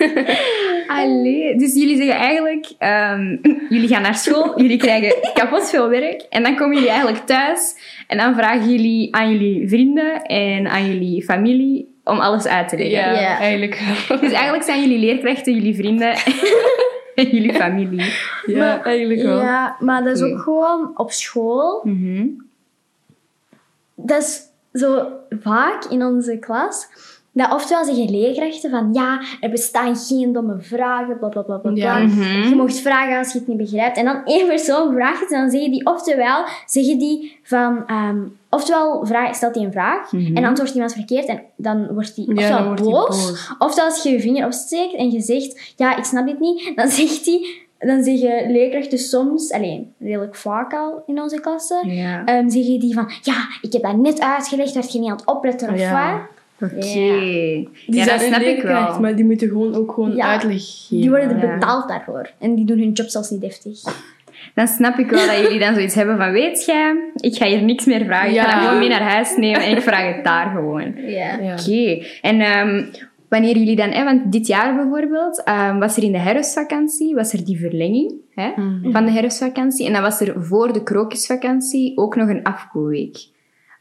Allee, 0.87 1.57
dus 1.57 1.73
jullie 1.73 1.97
zeggen 1.97 2.15
eigenlijk, 2.15 2.71
ehm, 2.77 3.37
jullie 3.69 3.87
gaan 3.87 4.01
naar 4.01 4.15
school, 4.15 4.61
jullie 4.61 4.77
krijgen 4.77 5.15
kapot 5.33 5.69
veel 5.69 5.89
werk 5.89 6.25
en 6.29 6.43
dan 6.43 6.55
komen 6.55 6.75
jullie 6.75 6.91
eigenlijk 6.91 7.25
thuis 7.25 7.75
en 8.07 8.17
dan 8.17 8.35
vragen 8.35 8.69
jullie 8.69 9.15
aan 9.15 9.31
jullie 9.31 9.67
vrienden 9.67 10.21
en 10.21 10.67
aan 10.67 10.87
jullie 10.87 11.23
familie 11.23 11.92
om 12.03 12.19
alles 12.19 12.45
uit 12.47 12.69
te 12.69 12.77
leggen. 12.77 12.95
Ja, 12.99 13.11
Ja. 13.21 13.37
eigenlijk 13.39 13.81
wel. 14.07 14.19
Dus 14.19 14.31
eigenlijk 14.31 14.63
zijn 14.63 14.81
jullie 14.81 14.97
leerkrachten, 14.99 15.53
jullie 15.53 15.75
vrienden 15.75 16.15
en 17.15 17.29
jullie 17.29 17.53
familie. 17.53 18.13
Ja, 18.45 18.57
Maar- 18.57 18.81
eigenlijk 18.81 19.21
wel. 19.21 19.41
Ja, 19.41 19.75
maar 19.79 20.03
dat 20.03 20.15
is 20.15 20.21
ook 20.21 20.39
gewoon 20.39 20.91
op 20.95 21.11
school. 21.11 21.81
Mhm. 21.83 22.25
Dat 23.95 24.21
is 24.21 24.41
zo 24.73 25.07
vaak 25.41 25.83
in 25.85 26.03
onze 26.03 26.37
klas. 26.37 26.87
Dat 27.35 27.51
oftewel 27.53 27.85
zeggen 27.85 28.11
leerkrachten 28.11 28.69
van 28.69 28.89
ja, 28.93 29.21
er 29.39 29.49
bestaan 29.49 29.95
geen 29.95 30.33
domme 30.33 30.57
vragen, 30.61 31.19
bla 31.19 31.27
bla 31.27 31.41
bla. 31.41 31.97
Mhm. 31.97 32.47
Je 32.49 32.55
mocht 32.55 32.79
vragen 32.79 33.17
als 33.17 33.31
je 33.33 33.39
het 33.39 33.47
niet 33.47 33.57
begrijpt. 33.57 33.97
En 33.97 34.05
dan 34.05 34.21
één 34.25 34.47
persoon 34.47 34.93
vraagt 34.93 35.19
het 35.19 35.31
en 35.31 35.39
dan 35.41 35.49
zeggen 35.49 35.71
die 35.71 35.85
oftewel 35.85 36.43
zeggen 36.65 36.97
die 36.99 37.39
van 37.43 37.83
ehm, 37.87 38.17
oftewel 38.53 39.05
vraag, 39.05 39.35
stelt 39.35 39.55
hij 39.55 39.63
een 39.63 39.71
vraag 39.71 40.11
Mhm. 40.11 40.35
en 40.37 40.43
antwoordt 40.45 40.73
iemand 40.73 40.93
verkeerd 40.93 41.25
en 41.25 41.41
dan 41.57 41.93
wordt 41.93 42.15
hij 42.15 42.25
Ja, 42.27 42.63
hij 42.65 42.73
boos, 42.73 42.81
boos. 42.91 43.51
Oftewel 43.59 43.89
als 43.89 44.03
je 44.03 44.09
je 44.09 44.19
vinger 44.19 44.45
opsteekt 44.45 44.93
en 44.95 45.11
je 45.11 45.21
zegt 45.21 45.73
ja, 45.77 45.97
ik 45.97 46.03
snap 46.03 46.27
dit 46.27 46.39
niet, 46.39 46.71
dan 46.75 46.87
zegt 46.99 47.25
hij 47.25 47.47
dan 47.79 48.03
zeggen 48.03 48.51
leerkrachten 48.51 48.97
soms, 48.97 49.51
alleen 49.51 49.93
redelijk 49.99 50.35
vaak 50.35 50.73
al 50.73 51.03
in 51.07 51.21
onze 51.21 51.39
klasse, 51.41 51.81
Ja. 51.85 52.25
Ehm 52.25 52.49
zeggen 52.49 52.79
die 52.79 52.93
van, 52.93 53.11
ja, 53.21 53.35
ik 53.61 53.73
heb 53.73 53.81
dat 53.81 53.97
net 53.97 54.19
uitgelegd, 54.21 54.73
werd 54.73 54.91
je 54.93 54.99
niet 54.99 55.09
aan 55.09 55.15
het 55.17 55.25
opletten 55.25 55.69
of 55.73 55.79
Ja. 55.79 55.91
wat? 56.59 56.71
Oké. 56.71 56.85
Ja. 56.85 57.19
Die 57.19 57.69
Ja, 57.85 58.05
dat 58.05 58.19
zijn 58.19 58.19
snap 58.19 58.41
een 58.41 58.47
ik 58.49 58.55
leerkracht, 58.63 58.91
wel. 58.91 58.99
maar 58.99 59.15
die 59.15 59.25
moeten 59.25 59.47
gewoon 59.47 59.75
ook 59.75 59.91
gewoon 59.91 60.15
Ja. 60.15 60.25
uitleg 60.27 60.61
geven. 60.61 60.97
Die 61.01 61.09
worden 61.09 61.29
er 61.41 61.47
Ja. 61.47 61.53
betaald 61.53 61.87
daarvoor. 61.87 62.31
En 62.39 62.55
die 62.55 62.65
doen 62.65 62.77
hun 62.79 62.91
job 62.91 63.07
zelfs 63.07 63.29
niet 63.29 63.41
deftig. 63.41 63.81
Dan 64.55 64.67
snap 64.67 64.97
ik 64.97 65.09
wel 65.09 65.27
dat 65.27 65.37
jullie 65.39 65.59
dan 65.59 65.73
zoiets 65.73 65.95
hebben 65.95 66.17
van, 66.17 66.31
weet 66.31 66.65
jij, 66.65 66.95
ik 67.15 67.35
ga 67.35 67.45
hier 67.45 67.61
niks 67.63 67.85
meer 67.85 68.05
vragen. 68.05 68.29
Ik 68.29 68.35
ga 68.39 68.43
Ja. 68.45 68.53
dat 68.55 68.63
gewoon 68.63 68.79
mee 68.79 68.89
naar 68.89 69.01
huis 69.01 69.35
nemen 69.37 69.61
en 69.61 69.71
ik 69.71 69.81
vraag 69.81 70.15
het 70.15 70.23
daar 70.23 70.49
gewoon. 70.55 70.93
Ja. 70.95 71.37
Ja. 71.41 71.53
Oké. 71.53 72.05
En 72.21 72.41
ehm, 72.41 72.83
wanneer 73.29 73.57
jullie 73.57 73.75
dan, 73.75 73.89
hè, 73.89 74.03
want 74.03 74.31
dit 74.31 74.47
jaar 74.47 74.75
bijvoorbeeld, 74.75 75.43
ehm, 75.43 75.77
was 75.79 75.97
er 75.97 76.03
in 76.03 76.11
de 76.11 76.17
herfstvakantie, 76.17 77.15
was 77.15 77.33
er 77.33 77.45
die 77.45 77.59
verlenging 77.59 78.13
hè, 78.35 78.51
Mhm. 78.55 78.91
van 78.91 79.05
de 79.05 79.11
herfstvakantie. 79.11 79.87
En 79.87 79.93
dan 79.93 80.01
was 80.01 80.21
er 80.21 80.43
voor 80.43 80.73
de 80.73 80.83
krokusvakantie 80.83 81.97
ook 81.97 82.15
nog 82.15 82.29
een 82.29 82.43
afkoelweek. 82.43 83.17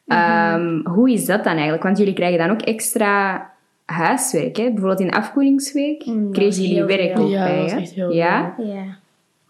Ehm, 0.07 0.81
hoe 0.85 1.11
is 1.13 1.25
dat 1.27 1.45
dan 1.45 1.53
eigenlijk? 1.53 1.83
Want 1.83 1.99
jullie 1.99 2.15
krijgen 2.15 2.39
dan 2.39 2.51
ook 2.51 2.63
extra 2.63 3.47
huiswerk. 3.85 4.57
Hè? 4.57 4.65
Bijvoorbeeld 4.65 5.01
in 5.01 5.07
de 5.07 5.13
afkoelingsweek 5.17 6.07
Mm, 6.07 6.33
kregen 6.33 6.63
jullie 6.63 6.85
werk 6.85 7.19
ook 7.19 7.31
Ja, 7.31 7.45
bij. 7.47 7.57
dat 7.57 7.65
is 7.67 7.73
hè? 7.73 7.79
echt 7.79 7.93
heel 7.95 8.13
ja? 8.13 8.55
Ja. 8.59 9.01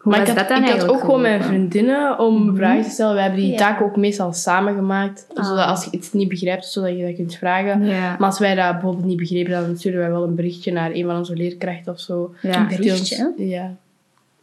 Hoe 0.03 0.11
maar 0.11 0.21
was 0.21 0.29
ik 0.29 0.37
had, 0.37 0.47
dat 0.47 0.57
dan 0.57 0.67
ik 0.67 0.79
had 0.79 0.89
ook 0.89 0.99
gewoon 0.99 1.21
mijn 1.21 1.43
vriendinnen 1.43 2.19
om 2.19 2.55
vragen 2.55 2.83
te 2.83 2.89
stellen. 2.89 3.15
We 3.15 3.21
hebben 3.21 3.39
die 3.39 3.51
Ja. 3.51 3.57
taken 3.57 3.85
ook 3.85 3.95
meestal 3.95 4.33
samen 4.33 4.75
gemaakt. 4.75 5.25
Ah. 5.33 5.45
Zodat 5.45 5.67
als 5.67 5.83
je 5.83 5.91
iets 5.91 6.13
niet 6.13 6.27
begrijpt, 6.29 6.65
zodat 6.65 6.97
je 6.97 7.05
dat 7.05 7.15
kunt 7.15 7.35
vragen. 7.35 7.85
Ja. 7.85 8.15
Maar 8.19 8.27
als 8.29 8.39
wij 8.39 8.55
dat 8.55 8.71
bijvoorbeeld 8.71 9.05
niet 9.05 9.17
begrepen, 9.17 9.51
dan 9.51 9.77
sturen 9.77 9.99
wij 9.99 10.09
wel 10.11 10.23
een 10.23 10.35
berichtje 10.35 10.71
naar 10.71 10.91
een 10.91 11.05
van 11.05 11.17
onze 11.17 11.35
leerkrachten 11.35 11.93
of 11.93 11.99
zo. 11.99 12.33
Ja. 12.41 12.59
Ons- 12.65 12.75
Berichtje? 12.75 13.33
Ja. 13.37 13.73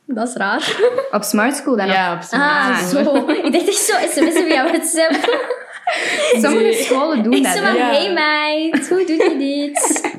Dat 0.06 0.28
is 0.28 0.34
raar. 0.34 0.76
Op 1.12 1.22
Smart 1.22 1.56
School 1.56 1.76
dan? 1.76 1.86
Ja, 1.86 2.14
op 2.14 2.22
z'n- 2.22 2.34
Ah, 2.34 2.78
zo. 2.78 2.98
Ik 3.44 3.52
dacht 3.52 3.68
echt 3.68 3.76
zo 3.76 3.94
sms'en 4.10 4.44
via 4.44 4.64
WhatsApp. 4.64 5.14
Sommige 6.42 6.62
Nee. 6.62 6.72
scholen 6.74 7.22
doen 7.22 7.32
Ik 7.32 7.42
dat. 7.42 7.52
zo 7.56 7.62
hè. 7.62 7.68
van, 7.70 7.76
Ja. 7.78 7.90
hey 7.90 8.12
meid, 8.12 8.88
hoe 8.88 9.04
doe 9.06 9.16
je 9.16 9.36
dit? 9.38 10.18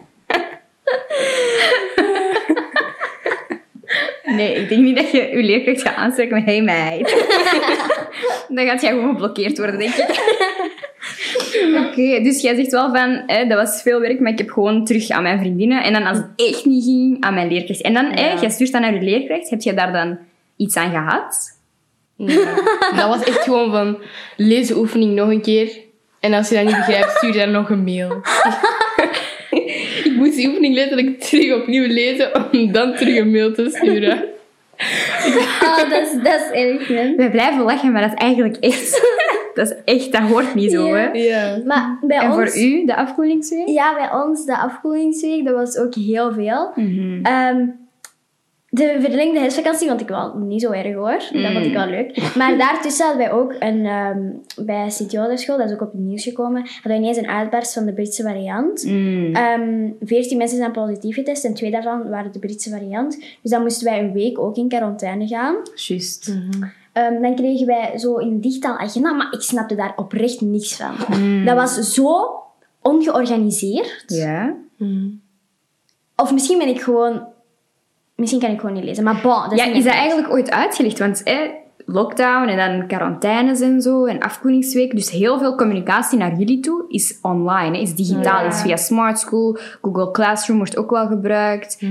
Nee, 4.35 4.55
ik 4.55 4.69
denk 4.69 4.81
niet 4.81 4.95
dat 4.95 5.11
je 5.11 5.29
je 5.31 5.43
leerkracht 5.43 5.81
gaat 5.81 5.95
aanspreken 5.95 6.35
met 6.35 6.45
hey 6.45 6.61
meid. 6.61 7.25
Dan 8.55 8.65
gaat 8.65 8.81
jij 8.81 8.89
gewoon 8.89 9.09
geblokkeerd 9.09 9.57
worden, 9.57 9.79
denk 9.79 9.93
ik. 9.93 10.09
Oké, 11.87 12.23
dus 12.23 12.41
jij 12.41 12.55
zegt 12.55 12.71
wel 12.71 12.93
van, 12.95 13.23
hè, 13.27 13.45
dat 13.47 13.57
was 13.57 13.81
veel 13.81 13.99
werk, 13.99 14.19
maar 14.19 14.31
ik 14.31 14.37
heb 14.37 14.49
gewoon 14.49 14.85
terug 14.85 15.09
aan 15.09 15.23
mijn 15.23 15.39
vriendinnen. 15.39 15.83
En 15.83 15.93
dan 15.93 16.05
als 16.05 16.17
het 16.17 16.27
echt 16.35 16.65
niet 16.65 16.83
ging, 16.83 17.17
aan 17.23 17.33
mijn 17.33 17.47
leerkracht. 17.47 17.81
En 17.81 17.93
dan, 17.93 18.05
hè, 18.05 18.31
Ja. 18.31 18.39
jij 18.41 18.49
stuurt 18.49 18.71
dan 18.71 18.81
naar 18.81 18.93
je 18.93 19.01
leerkracht. 19.01 19.49
Heb 19.49 19.61
je 19.61 19.73
daar 19.73 19.93
dan 19.93 20.17
iets 20.57 20.75
aan 20.75 20.89
gehad? 20.89 21.59
Ja. 22.15 22.55
Dat 22.95 23.07
was 23.07 23.23
echt 23.23 23.43
gewoon 23.43 23.71
van, 23.71 23.97
lees 24.37 24.67
de 24.67 24.77
oefening 24.77 25.13
nog 25.15 25.29
een 25.29 25.41
keer. 25.41 25.69
En 26.19 26.33
als 26.33 26.49
je 26.49 26.55
dat 26.55 26.63
niet 26.65 26.75
begrijpt, 26.75 27.11
stuur 27.11 27.33
dan 27.33 27.51
nog 27.51 27.69
een 27.69 27.83
mail. 27.83 28.21
Ik 30.21 30.27
moest 30.27 30.39
die 30.39 30.47
oefening 30.49 30.75
letterlijk 30.75 31.19
terug 31.29 31.61
opnieuw 31.61 31.87
lezen 31.87 32.51
om 32.51 32.71
dan 32.71 32.93
terug 32.95 33.17
een 33.17 33.31
mail 33.31 33.53
te 33.53 33.69
sturen. 33.69 34.23
Oh, 35.61 35.77
dat 35.89 36.01
is, 36.01 36.11
dat 36.23 36.41
is 36.41 36.49
erg, 36.51 36.89
man. 36.89 37.15
Wij 37.15 37.31
blijven 37.31 37.63
lachen, 37.63 37.91
maar 37.91 38.01
dat 38.01 38.11
is 38.11 38.17
eigenlijk 38.17 38.57
echt... 38.57 39.01
dat 39.55 39.69
is 39.71 39.95
echt, 39.95 40.11
dat 40.11 40.21
hoort 40.21 40.55
niet 40.55 40.71
zo, 40.71 40.93
hè. 40.93 41.11
Ja. 41.11 41.23
Ja. 41.23 41.61
Maar 41.65 41.97
bij 42.01 42.17
En 42.17 42.31
ons... 42.31 42.35
voor 42.35 42.61
u, 42.61 42.85
de 42.85 42.95
afkoelingsweek? 42.95 43.67
Ja, 43.67 43.93
bij 43.93 44.19
ons, 44.19 44.45
de 44.45 44.57
afkoelingsweek, 44.57 45.45
dat 45.45 45.55
was 45.55 45.77
ook 45.77 45.95
heel 45.95 46.31
veel. 46.33 46.71
Mhm. 46.75 47.23
Ehm, 47.23 47.65
de 48.73 48.97
verlengde 48.99 49.39
huisvakantie 49.39 49.87
vond 49.87 50.01
ik 50.01 50.07
wel 50.07 50.37
niet 50.37 50.61
zo 50.61 50.71
erg 50.71 50.95
hoor. 50.95 51.41
Dat 51.41 51.51
vond 51.51 51.65
ik 51.65 51.73
wel 51.73 51.87
leuk. 51.87 52.35
Maar 52.35 52.57
daartussen 52.57 53.05
hadden 53.05 53.25
wij 53.27 53.33
ook 53.33 53.55
een, 53.59 53.85
ehm, 53.85 54.29
bij 54.65 54.89
Sint-Jodenschool, 54.89 55.57
dat 55.57 55.67
is 55.67 55.73
ook 55.73 55.81
op 55.81 55.91
het 55.91 56.01
nieuws 56.01 56.23
gekomen, 56.23 56.61
hadden 56.61 56.81
wij 56.91 56.97
ineens 56.97 57.17
een 57.17 57.27
uitbarst 57.27 57.73
van 57.73 57.85
de 57.85 57.93
Britse 57.93 58.23
variant. 58.23 58.83
Mm. 58.85 59.35
Ehm 59.35 59.89
14 60.01 60.37
mensen 60.37 60.57
zijn 60.57 60.71
positief 60.71 61.15
getest 61.15 61.43
en 61.43 61.53
twee 61.53 61.71
daarvan 61.71 62.09
waren 62.09 62.31
de 62.31 62.39
Britse 62.39 62.69
variant. 62.69 63.19
Dus 63.41 63.51
dan 63.51 63.61
moesten 63.61 63.85
wij 63.85 63.99
een 63.99 64.13
week 64.13 64.39
ook 64.39 64.55
in 64.55 64.67
quarantaine 64.67 65.27
gaan. 65.27 65.55
Juist. 65.75 66.35
Ehm, 66.93 67.21
dan 67.21 67.35
kregen 67.35 67.65
wij 67.65 67.97
zo 67.97 68.17
een 68.17 68.41
digitaal 68.41 68.77
agenda, 68.77 69.13
maar 69.13 69.33
ik 69.33 69.41
snapte 69.41 69.75
daar 69.75 69.93
oprecht 69.95 70.41
niks 70.41 70.75
van. 70.75 70.95
Dat 71.45 71.55
was 71.55 71.93
zo 71.93 72.29
ongeorganiseerd. 72.81 74.03
Ja. 74.07 74.55
Of 76.15 76.33
misschien 76.33 76.57
ben 76.57 76.67
ik 76.67 76.81
gewoon... 76.81 77.27
Misschien 78.21 78.41
kan 78.41 78.51
ik 78.51 78.59
gewoon 78.59 78.75
niet 78.75 78.83
lezen. 78.83 79.03
Maar 79.03 79.19
bon, 79.23 79.41
dat 79.41 79.51
is 79.51 79.63
Ja, 79.63 79.65
is 79.65 79.83
dat 79.83 79.93
eigenlijk 79.93 80.31
ooit 80.31 80.51
uitgelegd? 80.51 80.99
Want 80.99 81.21
hè, 81.23 81.51
lockdown 81.85 82.47
en 82.47 82.57
dan 82.57 82.87
quarantaines 82.87 83.61
en 83.61 83.81
zo 83.81 84.05
en 84.05 84.19
afkoelingsweek. 84.19 84.95
Dus 84.95 85.11
heel 85.11 85.39
veel 85.39 85.55
communicatie 85.55 86.17
naar 86.17 86.37
jullie 86.37 86.59
toe 86.59 86.85
is 86.87 87.19
online, 87.21 87.75
hè, 87.75 87.81
is 87.81 87.95
digitaal. 87.95 88.43
Ja. 88.43 88.47
Is 88.47 88.61
via 88.61 88.75
Smart 88.75 89.19
School, 89.19 89.57
Google 89.81 90.11
Classroom 90.11 90.57
wordt 90.57 90.77
ook 90.77 90.89
wel 90.89 91.07
gebruikt. 91.07 91.83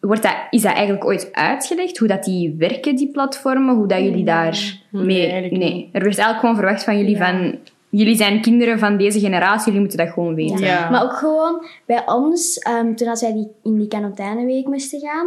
Wordt 0.00 0.22
dat, 0.22 0.36
is 0.50 0.62
dat 0.62 0.72
eigenlijk 0.72 1.04
ooit 1.04 1.28
uitgelegd? 1.32 1.98
Hoe 1.98 2.08
dat 2.08 2.24
die 2.24 2.54
werken, 2.58 2.96
die 2.96 3.10
platformen? 3.10 3.74
Hoe 3.74 3.86
dat 3.86 3.98
jullie 3.98 4.24
daar 4.24 4.80
Nee, 4.90 5.04
mee... 5.04 5.50
Nee, 5.50 5.88
er 5.92 6.02
werd 6.02 6.04
eigenlijk 6.04 6.38
gewoon 6.38 6.56
verwacht 6.56 6.84
van 6.84 6.98
jullie 6.98 7.16
van... 7.16 7.58
Jullie 7.88 8.16
zijn 8.16 8.40
kinderen 8.40 8.78
van 8.78 8.96
deze 8.96 9.20
generatie, 9.20 9.64
jullie 9.64 9.80
moeten 9.80 9.98
dat 9.98 10.08
gewoon 10.08 10.34
weten. 10.34 10.58
Ja. 10.58 10.66
Ja. 10.66 10.90
Maar 10.90 11.02
ook 11.02 11.12
gewoon 11.12 11.64
bij 11.86 12.02
ons, 12.06 12.58
ehm, 12.58 12.94
toen 12.94 13.08
als 13.08 13.20
wij 13.20 13.32
die, 13.32 13.48
in 13.62 13.78
die 13.78 13.88
quarantaineweek 13.88 14.66
moesten 14.66 15.00
gaan, 15.00 15.26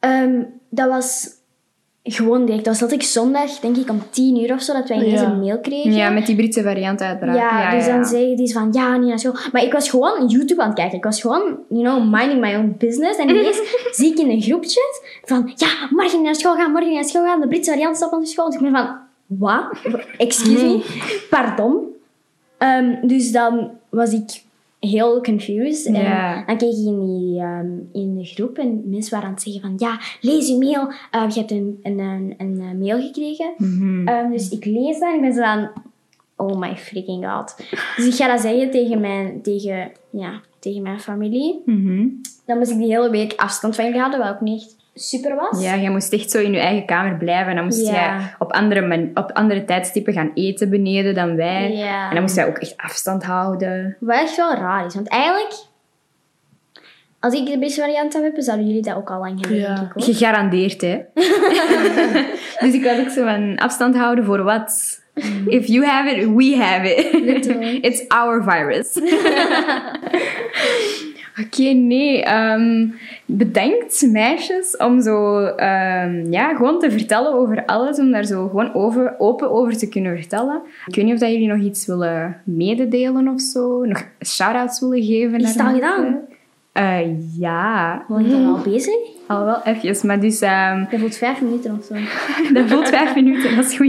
ehm, 0.00 0.42
dat 0.68 0.88
was 0.88 1.36
gewoon 2.02 2.44
direct. 2.46 2.64
Dat 2.64 2.72
was 2.72 2.82
altijd 2.82 3.04
zondag, 3.04 3.50
denk 3.60 3.76
ik, 3.76 3.90
om 3.90 4.02
tien 4.10 4.42
uur 4.42 4.52
of 4.54 4.62
zo, 4.62 4.72
dat 4.72 4.88
wij 4.88 4.96
ineens 4.96 5.20
Ja. 5.20 5.26
een 5.26 5.40
mail 5.40 5.60
kregen. 5.60 5.92
Ja, 5.92 6.10
met 6.10 6.26
die 6.26 6.36
Britse 6.36 6.62
variant 6.62 7.00
uiteraard. 7.00 7.38
Ja, 7.38 7.70
dus 7.70 7.86
dan 7.86 8.04
zeggen 8.04 8.36
die 8.36 8.52
van 8.52 8.68
ja, 8.72 8.96
niet 8.96 9.08
naar 9.08 9.18
school. 9.18 9.36
Maar 9.52 9.62
ik 9.62 9.72
was 9.72 9.90
gewoon 9.90 10.26
YouTube 10.26 10.60
aan 10.62 10.68
het 10.68 10.76
kijken. 10.78 10.96
Ik 10.98 11.04
was 11.04 11.20
gewoon, 11.20 11.58
you 11.68 11.82
know, 11.82 12.14
minding 12.14 12.40
my 12.40 12.54
own 12.54 12.74
business. 12.78 13.18
En 13.18 13.28
ineens 13.28 13.60
zie 13.96 14.10
ik 14.12 14.18
in 14.18 14.30
een 14.30 14.42
groepchat 14.42 15.02
van 15.24 15.52
ja, 15.54 15.68
morgen 15.90 16.16
niet 16.16 16.24
naar 16.26 16.34
school 16.34 16.54
gaan, 16.54 16.70
morgen 16.70 16.88
niet 16.88 16.98
naar 17.00 17.08
school 17.08 17.24
gaan. 17.24 17.40
De 17.40 17.48
Britse 17.48 17.70
variant 17.70 17.96
stapt 17.96 18.12
naar 18.12 18.26
school. 18.26 18.46
Dus 18.46 18.54
ik 18.54 18.60
ben 18.60 18.70
van, 18.70 18.96
wat? 19.26 19.78
Excuse 20.16 20.64
me? 20.66 20.84
Pardon? 21.30 21.86
Ehm, 22.58 23.06
dus 23.06 23.32
dan 23.32 23.70
was 23.88 24.12
ik 24.12 24.42
heel 24.80 25.20
confused. 25.22 25.86
En 25.86 25.92
dan 26.46 26.56
keek 26.56 26.70
ik 26.70 26.86
in, 26.86 27.06
die, 27.06 27.40
ehm, 27.40 27.66
in 27.92 28.16
de 28.16 28.24
groep 28.24 28.58
en 28.58 28.82
mensen 28.84 29.12
waren 29.12 29.28
aan 29.28 29.34
het 29.34 29.42
zeggen 29.42 29.60
van 29.60 29.74
ja, 29.76 30.00
lees 30.20 30.48
je 30.48 30.58
mail. 30.58 30.92
Eh, 31.10 31.24
je 31.28 31.38
hebt 31.38 31.50
een, 31.50 31.78
een, 31.82 31.98
een, 31.98 32.34
een 32.38 32.60
eh, 32.60 32.86
mail 32.86 33.00
gekregen. 33.00 33.52
Mhm. 33.56 34.08
Ehm, 34.08 34.30
dus 34.30 34.48
ik 34.48 34.64
lees 34.64 34.98
dat 34.98 35.08
en 35.08 35.14
ik 35.14 35.20
ben 35.20 35.32
zo 35.32 35.42
aan... 35.42 35.72
Oh 36.36 36.58
my 36.58 36.76
freaking 36.76 37.26
god. 37.30 37.56
Dus 37.96 38.06
ik 38.06 38.14
ga 38.14 38.26
dat 38.28 38.40
zeggen 38.40 38.70
tegen 38.70 39.00
mijn, 39.00 39.42
tegen, 39.42 39.92
ja, 40.10 40.40
tegen 40.58 40.82
mijn 40.82 41.00
familie. 41.00 41.62
Mhm. 41.64 42.06
Dan 42.44 42.58
moest 42.58 42.70
ik 42.70 42.78
die 42.78 42.94
hele 42.94 43.10
week 43.10 43.32
afstand 43.36 43.74
van 43.74 43.84
je 43.84 43.98
houden, 43.98 44.18
wat 44.18 44.28
ook 44.28 44.40
niet 44.40 44.76
super 44.98 45.34
was. 45.36 45.62
Ja, 45.62 45.76
jij 45.76 45.90
moest 45.90 46.12
echt 46.12 46.30
zo 46.30 46.38
in 46.38 46.52
je 46.52 46.58
eigen 46.58 46.86
kamer 46.86 47.16
blijven. 47.16 47.48
En 47.48 47.54
dan 47.56 47.64
moest 47.64 47.86
Ja. 47.86 47.92
jij 47.92 48.34
op 48.38 48.52
andere, 48.52 49.10
op 49.14 49.30
andere 49.32 49.64
tijdstippen 49.64 50.12
gaan 50.12 50.30
eten 50.34 50.70
beneden 50.70 51.14
dan 51.14 51.36
wij. 51.36 51.72
Ja. 51.72 52.08
En 52.08 52.12
dan 52.14 52.22
moest 52.22 52.34
jij 52.36 52.46
ook 52.46 52.58
echt 52.58 52.74
afstand 52.76 53.24
houden. 53.24 53.96
Wat 54.00 54.16
echt 54.20 54.36
wel 54.36 54.54
raar 54.54 54.86
is, 54.86 54.94
want 54.94 55.08
eigenlijk... 55.08 55.66
Als 57.20 57.34
ik 57.34 57.46
de 57.46 57.58
beste 57.58 57.80
variant 57.80 58.12
zou 58.12 58.24
hebben, 58.24 58.42
zouden 58.42 58.66
jullie 58.66 58.82
dat 58.82 58.94
ook 58.96 59.10
al 59.10 59.18
lang 59.18 59.40
hebben, 59.40 59.58
Ja. 59.58 59.74
denk 59.74 59.90
ik 59.90 59.96
ook. 59.96 60.04
Gegarandeerd, 60.04 60.80
hè. 60.80 60.98
dus 62.60 62.72
ik 62.74 62.82
was 62.84 62.98
ook 62.98 63.08
zo 63.08 63.24
van 63.24 63.56
afstand 63.56 63.96
houden 63.96 64.24
voor 64.24 64.42
wat? 64.42 65.00
If 65.46 65.66
you 65.66 65.84
have 65.86 66.10
it, 66.16 66.28
we 66.34 66.56
have 66.56 66.94
it. 66.96 67.46
It's 67.88 68.08
our 68.08 68.42
virus. 68.42 68.92
Oké, 71.44 71.62
nee. 71.62 72.22
ehm, 72.22 72.86
bedankt, 73.26 74.06
meisjes, 74.10 74.76
om 74.76 75.00
zo 75.00 75.44
ehm, 75.44 76.32
ja, 76.32 76.54
gewoon 76.56 76.78
te 76.78 76.90
vertellen 76.90 77.32
over 77.34 77.64
alles. 77.64 77.98
Om 77.98 78.10
daar 78.10 78.24
zo 78.24 78.48
gewoon 78.48 78.74
over, 78.74 79.14
open 79.18 79.50
over 79.50 79.76
te 79.76 79.88
kunnen 79.88 80.16
vertellen. 80.16 80.62
Ik 80.86 80.94
weet 80.94 81.04
niet 81.04 81.14
of 81.14 81.20
dat 81.20 81.30
jullie 81.30 81.48
nog 81.48 81.60
iets 81.60 81.86
willen 81.86 82.36
mededelen 82.44 83.28
of 83.28 83.40
zo. 83.40 83.84
Nog 83.84 84.04
shout-outs 84.26 84.80
willen 84.80 85.02
geven. 85.02 85.38
Is 85.38 85.42
mensen. 85.42 85.74
gedaan? 85.74 86.20
Eh, 86.78 87.38
ja, 87.38 88.04
Ben 88.08 88.22
je 88.22 88.30
dan 88.30 88.46
al 88.46 88.62
bezig? 88.62 88.94
al 89.26 89.44
wel 89.44 89.60
even. 89.64 90.06
Maar 90.06 90.20
dus... 90.20 90.40
ehm, 90.40 90.84
Dat 90.90 91.00
voelt 91.00 91.16
vijf 91.16 91.42
minuten 91.42 91.78
of 91.78 91.84
zo. 91.84 91.94
dat 92.60 92.64
voelt 92.70 92.88
vijf 92.88 93.14
minuten, 93.14 93.56
dat 93.56 93.64
is 93.64 93.76
goed. 93.76 93.86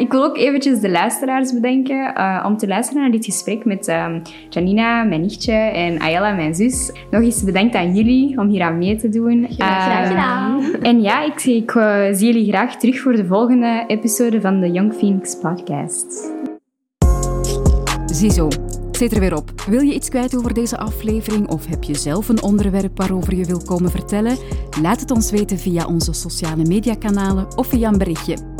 ik 0.00 0.10
wil 0.12 0.24
ook 0.24 0.36
eventjes 0.36 0.80
de 0.80 0.90
luisteraars 0.90 1.52
bedanken 1.52 2.14
eh, 2.14 2.44
om 2.46 2.56
te 2.56 2.66
luisteren 2.66 3.02
naar 3.02 3.10
dit 3.10 3.24
gesprek 3.24 3.64
met 3.64 3.88
ehm, 3.88 4.20
Janina, 4.48 5.02
mijn 5.04 5.20
nichtje, 5.20 5.52
en 5.52 5.98
Ayala, 5.98 6.32
mijn 6.32 6.54
zus. 6.54 6.92
Nog 7.10 7.22
eens 7.22 7.44
bedankt 7.44 7.74
aan 7.74 7.94
jullie 7.94 8.38
om 8.38 8.48
hier 8.48 8.62
aan 8.62 8.78
mee 8.78 8.96
te 8.96 9.08
doen. 9.08 9.46
Graag 9.50 10.00
Ehm, 10.00 10.08
gedaan. 10.08 10.62
En 10.82 11.00
ja, 11.02 11.24
ik, 11.24 11.42
ik 11.44 11.74
eh, 11.74 12.02
zie 12.12 12.26
jullie 12.32 12.48
graag 12.52 12.76
terug 12.76 13.00
voor 13.00 13.16
de 13.16 13.26
volgende 13.26 13.84
episode 13.86 14.40
van 14.40 14.60
de 14.60 14.70
Young 14.70 14.94
Phoenix 14.94 15.36
podcast. 15.36 16.32
Ziezo, 18.06 18.48
zit 18.96 19.12
er 19.12 19.20
weer 19.20 19.36
op. 19.36 19.62
Wil 19.66 19.80
je 19.80 19.94
iets 19.94 20.08
kwijt 20.08 20.36
over 20.36 20.54
deze 20.54 20.78
aflevering 20.78 21.48
of 21.48 21.66
heb 21.66 21.84
je 21.84 21.94
zelf 21.96 22.28
een 22.28 22.42
onderwerp 22.42 22.96
waarover 22.98 23.34
je 23.34 23.44
wil 23.44 23.62
komen 23.64 23.90
vertellen? 23.90 24.38
Laat 24.82 25.00
het 25.00 25.10
ons 25.10 25.30
weten 25.30 25.58
via 25.58 25.86
onze 25.86 26.12
sociale 26.12 26.64
mediakanalen 26.64 27.56
of 27.56 27.66
via 27.66 27.88
een 27.88 27.98
berichtje. 27.98 28.53